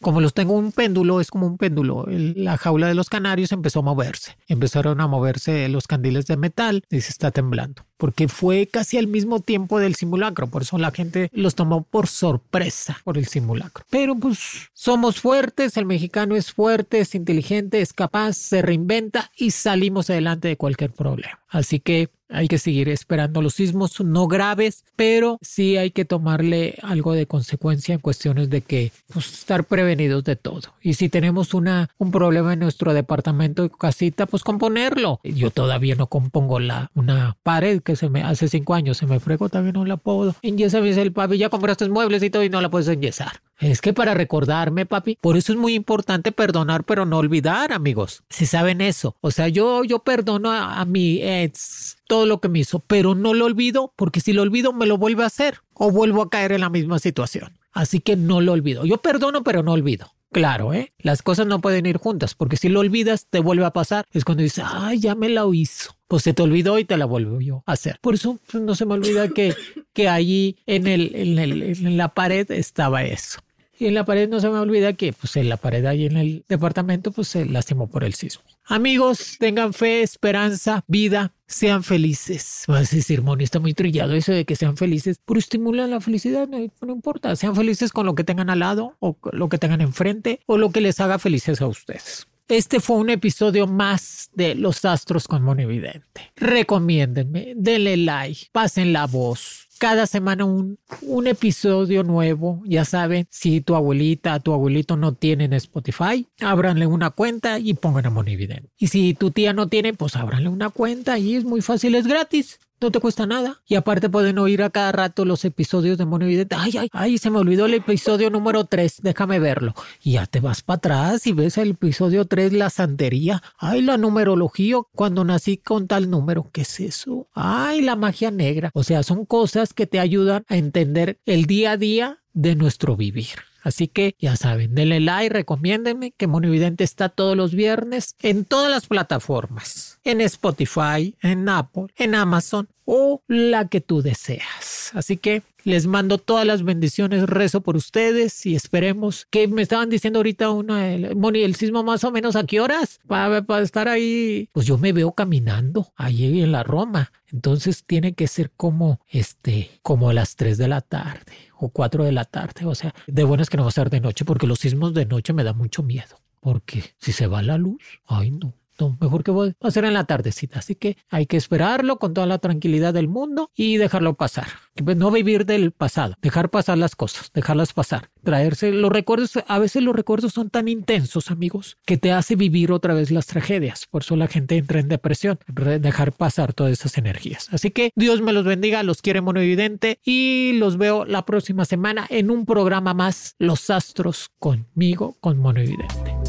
como 0.00 0.20
los 0.20 0.34
tengo 0.34 0.54
un 0.54 0.72
péndulo, 0.72 1.20
es 1.20 1.30
como 1.30 1.46
un 1.46 1.58
péndulo, 1.58 2.06
la 2.08 2.56
jaula 2.56 2.88
de 2.88 2.94
los 2.94 3.08
canarios 3.08 3.52
empezó 3.62 3.78
a 3.78 3.82
moverse. 3.82 4.36
Empezaron 4.48 5.00
a 5.00 5.06
moverse 5.06 5.68
los 5.68 5.86
candiles 5.86 6.26
de 6.26 6.36
metal 6.36 6.82
y 6.90 7.00
se 7.00 7.10
está 7.10 7.30
temblando. 7.30 7.86
Porque 8.02 8.26
fue 8.26 8.66
casi 8.66 8.98
al 8.98 9.06
mismo 9.06 9.38
tiempo 9.38 9.78
del 9.78 9.94
simulacro. 9.94 10.48
Por 10.48 10.62
eso 10.62 10.76
la 10.76 10.90
gente 10.90 11.30
los 11.32 11.54
tomó 11.54 11.84
por 11.84 12.08
sorpresa 12.08 12.98
por 13.04 13.16
el 13.16 13.28
simulacro. 13.28 13.84
Pero 13.90 14.16
pues 14.16 14.40
somos 14.74 15.20
fuertes, 15.20 15.76
el 15.76 15.86
mexicano 15.86 16.34
es 16.34 16.50
fuerte, 16.50 16.98
es 16.98 17.14
inteligente, 17.14 17.80
es 17.80 17.92
capaz, 17.92 18.32
se 18.32 18.60
reinventa 18.60 19.30
y 19.36 19.52
salimos 19.52 20.10
adelante 20.10 20.48
de 20.48 20.56
cualquier 20.56 20.90
problema. 20.90 21.38
Así 21.48 21.78
que 21.78 22.08
hay 22.32 22.48
que 22.48 22.58
seguir 22.58 22.88
esperando 22.88 23.42
los 23.42 23.54
sismos 23.54 24.00
no 24.00 24.26
graves, 24.26 24.84
pero 24.96 25.38
sí 25.42 25.76
hay 25.76 25.90
que 25.90 26.04
tomarle 26.04 26.78
algo 26.82 27.12
de 27.12 27.26
consecuencia 27.26 27.94
en 27.94 28.00
cuestiones 28.00 28.48
de 28.48 28.62
que 28.62 28.90
pues, 29.12 29.32
estar 29.32 29.64
prevenidos 29.64 30.24
de 30.24 30.36
todo. 30.36 30.74
Y 30.80 30.94
si 30.94 31.08
tenemos 31.08 31.52
una, 31.52 31.90
un 31.98 32.10
problema 32.10 32.54
en 32.54 32.60
nuestro 32.60 32.94
departamento 32.94 33.68
casita, 33.68 34.26
pues 34.26 34.42
componerlo. 34.42 35.20
Yo 35.22 35.50
todavía 35.50 35.94
no 35.94 36.06
compongo 36.06 36.58
la, 36.58 36.90
una 36.94 37.36
pared 37.42 37.82
que 37.82 37.91
se 37.96 38.08
me 38.08 38.22
hace 38.22 38.48
cinco 38.48 38.74
años 38.74 38.98
se 38.98 39.06
me 39.06 39.20
fregó, 39.20 39.48
no 39.72 39.84
la 39.84 39.96
puedo. 39.96 40.34
Enyesa, 40.42 40.78
el 40.78 41.12
papi, 41.12 41.38
ya 41.38 41.48
compraste 41.48 41.88
muebles 41.88 42.22
y 42.22 42.30
todo 42.30 42.42
y 42.42 42.50
no 42.50 42.60
la 42.60 42.70
puedes 42.70 42.88
enyesar. 42.88 43.40
Es 43.58 43.80
que 43.80 43.92
para 43.92 44.14
recordarme, 44.14 44.86
papi, 44.86 45.16
por 45.20 45.36
eso 45.36 45.52
es 45.52 45.58
muy 45.58 45.74
importante 45.74 46.32
perdonar, 46.32 46.84
pero 46.84 47.06
no 47.06 47.18
olvidar, 47.18 47.72
amigos. 47.72 48.24
Si 48.28 48.46
saben 48.46 48.80
eso. 48.80 49.16
O 49.20 49.30
sea, 49.30 49.48
yo, 49.48 49.84
yo 49.84 50.00
perdono 50.00 50.50
a, 50.50 50.80
a 50.80 50.84
mi 50.84 51.22
ex 51.22 51.98
todo 52.06 52.26
lo 52.26 52.40
que 52.40 52.48
me 52.48 52.60
hizo, 52.60 52.80
pero 52.80 53.14
no 53.14 53.34
lo 53.34 53.46
olvido 53.46 53.92
porque 53.96 54.20
si 54.20 54.32
lo 54.32 54.42
olvido 54.42 54.72
me 54.72 54.86
lo 54.86 54.98
vuelve 54.98 55.22
a 55.22 55.26
hacer 55.26 55.58
o 55.74 55.90
vuelvo 55.90 56.22
a 56.22 56.30
caer 56.30 56.52
en 56.52 56.60
la 56.60 56.70
misma 56.70 56.98
situación. 56.98 57.58
Así 57.72 58.00
que 58.00 58.16
no 58.16 58.40
lo 58.40 58.52
olvido. 58.52 58.84
Yo 58.84 58.98
perdono, 58.98 59.42
pero 59.42 59.62
no 59.62 59.72
olvido. 59.72 60.12
Claro, 60.32 60.72
¿eh? 60.72 60.94
Las 60.98 61.22
cosas 61.22 61.46
no 61.46 61.60
pueden 61.60 61.84
ir 61.84 61.98
juntas, 61.98 62.34
porque 62.34 62.56
si 62.56 62.70
lo 62.70 62.80
olvidas, 62.80 63.26
te 63.28 63.38
vuelve 63.40 63.66
a 63.66 63.72
pasar. 63.72 64.06
Es 64.12 64.24
cuando 64.24 64.42
dices, 64.42 64.64
ay, 64.66 64.98
ya 64.98 65.14
me 65.14 65.28
la 65.28 65.46
hizo. 65.52 65.94
Pues 66.12 66.24
se 66.24 66.34
te 66.34 66.42
olvidó 66.42 66.78
y 66.78 66.84
te 66.84 66.98
la 66.98 67.08
yo 67.40 67.62
a 67.64 67.72
hacer. 67.72 67.98
Por 68.02 68.12
eso 68.12 68.38
pues, 68.50 68.62
no 68.62 68.74
se 68.74 68.84
me 68.84 68.92
olvida 68.92 69.28
que, 69.28 69.54
que 69.94 70.10
allí 70.10 70.58
en, 70.66 70.86
el, 70.86 71.10
en, 71.14 71.38
el, 71.38 71.62
en 71.62 71.96
la 71.96 72.08
pared 72.12 72.50
estaba 72.50 73.02
eso. 73.02 73.38
Y 73.78 73.86
en 73.86 73.94
la 73.94 74.04
pared 74.04 74.28
no 74.28 74.38
se 74.38 74.50
me 74.50 74.58
olvida 74.58 74.92
que 74.92 75.14
pues 75.14 75.36
en 75.36 75.48
la 75.48 75.56
pared 75.56 75.86
ahí 75.86 76.04
en 76.04 76.18
el 76.18 76.44
departamento 76.50 77.12
pues 77.12 77.28
se 77.28 77.46
lastimó 77.46 77.86
por 77.86 78.04
el 78.04 78.12
sismo. 78.12 78.44
Amigos, 78.66 79.36
tengan 79.38 79.72
fe, 79.72 80.02
esperanza, 80.02 80.84
vida, 80.86 81.32
sean 81.46 81.82
felices. 81.82 82.64
Vas 82.68 82.92
a 82.92 82.96
decir, 82.96 83.22
Moni, 83.22 83.44
está 83.44 83.58
muy 83.58 83.72
trillado 83.72 84.12
eso 84.12 84.32
de 84.32 84.44
que 84.44 84.54
sean 84.54 84.76
felices, 84.76 85.18
pero 85.24 85.38
estimulan 85.38 85.90
la 85.90 86.02
felicidad, 86.02 86.46
no, 86.46 86.58
no, 86.58 86.92
importa. 86.92 87.34
Sean 87.36 87.56
felices 87.56 87.90
con 87.90 88.04
lo 88.04 88.14
que 88.14 88.22
tengan 88.22 88.50
al 88.50 88.58
lado 88.58 88.96
o 89.00 89.16
lo 89.32 89.48
que 89.48 89.56
tengan 89.56 89.80
enfrente 89.80 90.40
o 90.44 90.58
lo 90.58 90.72
que 90.72 90.82
les 90.82 91.00
haga 91.00 91.18
felices 91.18 91.62
a 91.62 91.66
ustedes. 91.66 92.26
Este 92.52 92.80
fue 92.80 92.96
un 92.96 93.08
episodio 93.08 93.66
más 93.66 94.28
de 94.34 94.54
Los 94.54 94.84
Astros 94.84 95.26
con 95.26 95.42
Monividente. 95.42 96.32
Recomiéndenme, 96.36 97.54
denle 97.56 97.96
like, 97.96 98.48
pasen 98.52 98.92
la 98.92 99.06
voz. 99.06 99.68
Cada 99.78 100.06
semana 100.06 100.44
un, 100.44 100.78
un 101.00 101.26
episodio 101.28 102.02
nuevo. 102.02 102.60
Ya 102.66 102.84
saben, 102.84 103.26
si 103.30 103.62
tu 103.62 103.74
abuelita, 103.74 104.38
tu 104.40 104.52
abuelito 104.52 104.98
no 104.98 105.14
tienen 105.14 105.54
Spotify, 105.54 106.26
ábranle 106.42 106.86
una 106.86 107.08
cuenta 107.08 107.58
y 107.58 107.72
pongan 107.72 108.04
a 108.04 108.10
Monividente. 108.10 108.68
Y 108.76 108.88
si 108.88 109.14
tu 109.14 109.30
tía 109.30 109.54
no 109.54 109.68
tiene, 109.68 109.94
pues 109.94 110.14
ábranle 110.14 110.50
una 110.50 110.68
cuenta 110.68 111.18
y 111.18 111.36
es 111.36 111.44
muy 111.44 111.62
fácil, 111.62 111.94
es 111.94 112.06
gratis. 112.06 112.60
No 112.82 112.90
te 112.90 112.98
cuesta 112.98 113.26
nada. 113.26 113.62
Y 113.64 113.76
aparte 113.76 114.10
pueden 114.10 114.40
oír 114.40 114.60
a 114.64 114.70
cada 114.70 114.90
rato 114.90 115.24
los 115.24 115.44
episodios 115.44 115.98
de 115.98 116.04
Mono 116.04 116.24
Evidente. 116.24 116.56
Ay, 116.58 116.72
ay, 116.80 116.88
ay, 116.92 117.16
se 117.16 117.30
me 117.30 117.38
olvidó 117.38 117.66
el 117.66 117.74
episodio 117.74 118.28
número 118.28 118.64
3. 118.64 119.02
Déjame 119.02 119.38
verlo. 119.38 119.72
Y 120.02 120.14
ya 120.14 120.26
te 120.26 120.40
vas 120.40 120.62
para 120.62 120.78
atrás 120.78 121.28
y 121.28 121.32
ves 121.32 121.58
el 121.58 121.70
episodio 121.70 122.24
3, 122.24 122.52
la 122.52 122.70
santería. 122.70 123.40
Ay, 123.56 123.82
la 123.82 123.98
numerología. 123.98 124.78
Cuando 124.96 125.24
nací 125.24 125.58
con 125.58 125.86
tal 125.86 126.10
número. 126.10 126.50
¿Qué 126.52 126.62
es 126.62 126.80
eso? 126.80 127.28
Ay, 127.34 127.82
la 127.82 127.94
magia 127.94 128.32
negra. 128.32 128.72
O 128.74 128.82
sea, 128.82 129.04
son 129.04 129.26
cosas 129.26 129.74
que 129.74 129.86
te 129.86 130.00
ayudan 130.00 130.44
a 130.48 130.56
entender 130.56 131.20
el 131.24 131.44
día 131.46 131.72
a 131.72 131.76
día 131.76 132.18
de 132.32 132.56
nuestro 132.56 132.96
vivir. 132.96 133.51
Así 133.62 133.88
que 133.88 134.16
ya 134.18 134.36
saben, 134.36 134.74
denle 134.74 135.00
like, 135.00 135.32
recomiéndenme 135.32 136.12
que 136.12 136.26
Monividente 136.26 136.84
está 136.84 137.08
todos 137.08 137.36
los 137.36 137.54
viernes 137.54 138.16
en 138.20 138.44
todas 138.44 138.70
las 138.70 138.86
plataformas, 138.86 140.00
en 140.04 140.20
Spotify, 140.20 141.14
en 141.22 141.48
Apple, 141.48 141.86
en 141.96 142.14
Amazon 142.14 142.68
o 142.84 143.22
la 143.28 143.68
que 143.68 143.80
tú 143.80 144.02
deseas. 144.02 144.90
Así 144.94 145.16
que 145.16 145.42
les 145.64 145.86
mando 145.86 146.18
todas 146.18 146.44
las 146.44 146.64
bendiciones, 146.64 147.24
rezo 147.28 147.60
por 147.60 147.76
ustedes 147.76 148.46
y 148.46 148.56
esperemos 148.56 149.26
que 149.30 149.46
me 149.46 149.62
estaban 149.62 149.90
diciendo 149.90 150.18
ahorita 150.18 150.50
una, 150.50 150.98
Moni, 151.14 151.42
el 151.42 151.54
sismo 151.54 151.84
más 151.84 152.02
o 152.04 152.10
menos 152.10 152.36
a 152.36 152.44
qué 152.44 152.60
horas 152.60 153.00
para, 153.06 153.44
estar 153.62 153.88
ahí. 153.88 154.48
Pues 154.52 154.66
yo 154.66 154.78
me 154.78 154.92
veo 154.92 155.12
caminando 155.12 155.92
ahí 155.96 156.42
en 156.42 156.52
la 156.52 156.64
Roma. 156.64 157.12
Entonces 157.32 157.84
tiene 157.86 158.12
que 158.12 158.28
ser 158.28 158.50
como 158.50 159.00
este, 159.08 159.70
como 159.82 160.10
a 160.10 160.12
las 160.12 160.36
3 160.36 160.58
de 160.58 160.68
la 160.68 160.80
tarde 160.80 161.32
o 161.56 161.68
4 161.68 162.04
de 162.04 162.12
la 162.12 162.24
tarde. 162.24 162.66
O 162.66 162.74
sea, 162.74 162.94
de 163.06 163.24
bueno 163.24 163.42
es 163.42 163.50
que 163.52 163.58
no 163.58 163.64
va 163.64 163.68
a 163.68 163.72
ser 163.72 163.90
de 163.90 164.00
noche 164.00 164.24
porque 164.24 164.46
los 164.46 164.60
sismos 164.60 164.94
de 164.94 165.04
noche 165.04 165.34
me 165.34 165.44
da 165.44 165.52
mucho 165.52 165.82
miedo. 165.82 166.16
Porque 166.40 166.94
si 166.96 167.12
se 167.12 167.26
va 167.26 167.42
la 167.42 167.58
luz, 167.58 167.82
ay 168.06 168.30
no, 168.30 168.54
mejor 169.00 169.24
que 169.24 169.30
voy 169.30 169.54
a 169.60 169.68
hacer 169.68 169.84
en 169.84 169.94
la 169.94 170.04
tardecita. 170.04 170.58
Así 170.58 170.74
que 170.74 170.96
hay 171.10 171.26
que 171.26 171.36
esperarlo 171.36 171.98
con 171.98 172.14
toda 172.14 172.26
la 172.26 172.38
tranquilidad 172.38 172.94
del 172.94 173.08
mundo 173.08 173.50
y 173.54 173.76
dejarlo 173.76 174.14
pasar. 174.14 174.46
Pues, 174.82 174.96
no 174.96 175.10
vivir 175.10 175.44
del 175.44 175.72
pasado, 175.72 176.14
dejar 176.22 176.50
pasar 176.50 176.78
las 176.78 176.96
cosas, 176.96 177.30
dejarlas 177.34 177.72
pasar, 177.72 178.10
traerse 178.24 178.72
los 178.72 178.90
recuerdos. 178.90 179.32
A 179.46 179.58
veces 179.58 179.82
los 179.82 179.94
recuerdos 179.94 180.32
son 180.32 180.50
tan 180.50 180.68
intensos, 180.68 181.30
amigos, 181.30 181.76
que 181.84 181.98
te 181.98 182.12
hace 182.12 182.36
vivir 182.36 182.72
otra 182.72 182.94
vez 182.94 183.10
las 183.10 183.26
tragedias. 183.26 183.86
Por 183.90 184.02
eso 184.02 184.16
la 184.16 184.28
gente 184.28 184.56
entra 184.56 184.80
en 184.80 184.88
depresión, 184.88 185.38
dejar 185.46 186.12
pasar 186.12 186.54
todas 186.54 186.72
esas 186.72 186.96
energías. 186.98 187.48
Así 187.52 187.70
que 187.70 187.90
Dios 187.96 188.22
me 188.22 188.32
los 188.32 188.44
bendiga, 188.44 188.82
los 188.82 189.02
quiere 189.02 189.20
Mono 189.20 189.40
Evidente 189.40 189.98
y 190.04 190.52
los 190.54 190.78
veo 190.78 191.04
la 191.04 191.24
próxima 191.24 191.64
semana 191.64 192.06
en 192.08 192.30
un 192.30 192.46
programa 192.46 192.94
más, 192.94 193.34
Los 193.38 193.70
Astros 193.70 194.30
conmigo, 194.38 195.16
con 195.20 195.38
Mono 195.38 195.60
Evidente. 195.60 196.21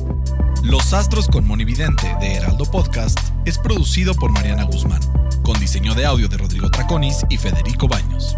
Los 0.64 0.94
Astros 0.94 1.28
con 1.28 1.46
Monividente 1.46 2.16
de 2.22 2.36
Heraldo 2.36 2.64
Podcast 2.64 3.20
es 3.44 3.58
producido 3.58 4.14
por 4.14 4.32
Mariana 4.32 4.64
Guzmán, 4.64 5.02
con 5.44 5.60
diseño 5.60 5.94
de 5.94 6.06
audio 6.06 6.30
de 6.30 6.38
Rodrigo 6.38 6.72
Traconis 6.72 7.26
y 7.30 7.38
Federico 7.38 7.86
Baños. 7.86 8.38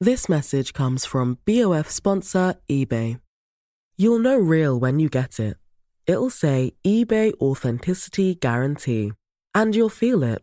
This 0.00 0.28
message 0.28 0.72
comes 0.72 1.06
from 1.06 1.38
BOF 1.46 1.88
sponsor 1.88 2.56
eBay. 2.68 3.20
You'll 3.96 4.18
know 4.18 4.36
real 4.36 4.76
when 4.76 4.98
you 4.98 5.08
get 5.08 5.38
it. 5.38 5.58
It'll 6.08 6.28
say 6.28 6.72
eBay 6.84 7.34
Authenticity 7.40 8.34
Guarantee, 8.34 9.12
and 9.54 9.76
you'll 9.76 9.88
feel 9.88 10.24
it. 10.24 10.42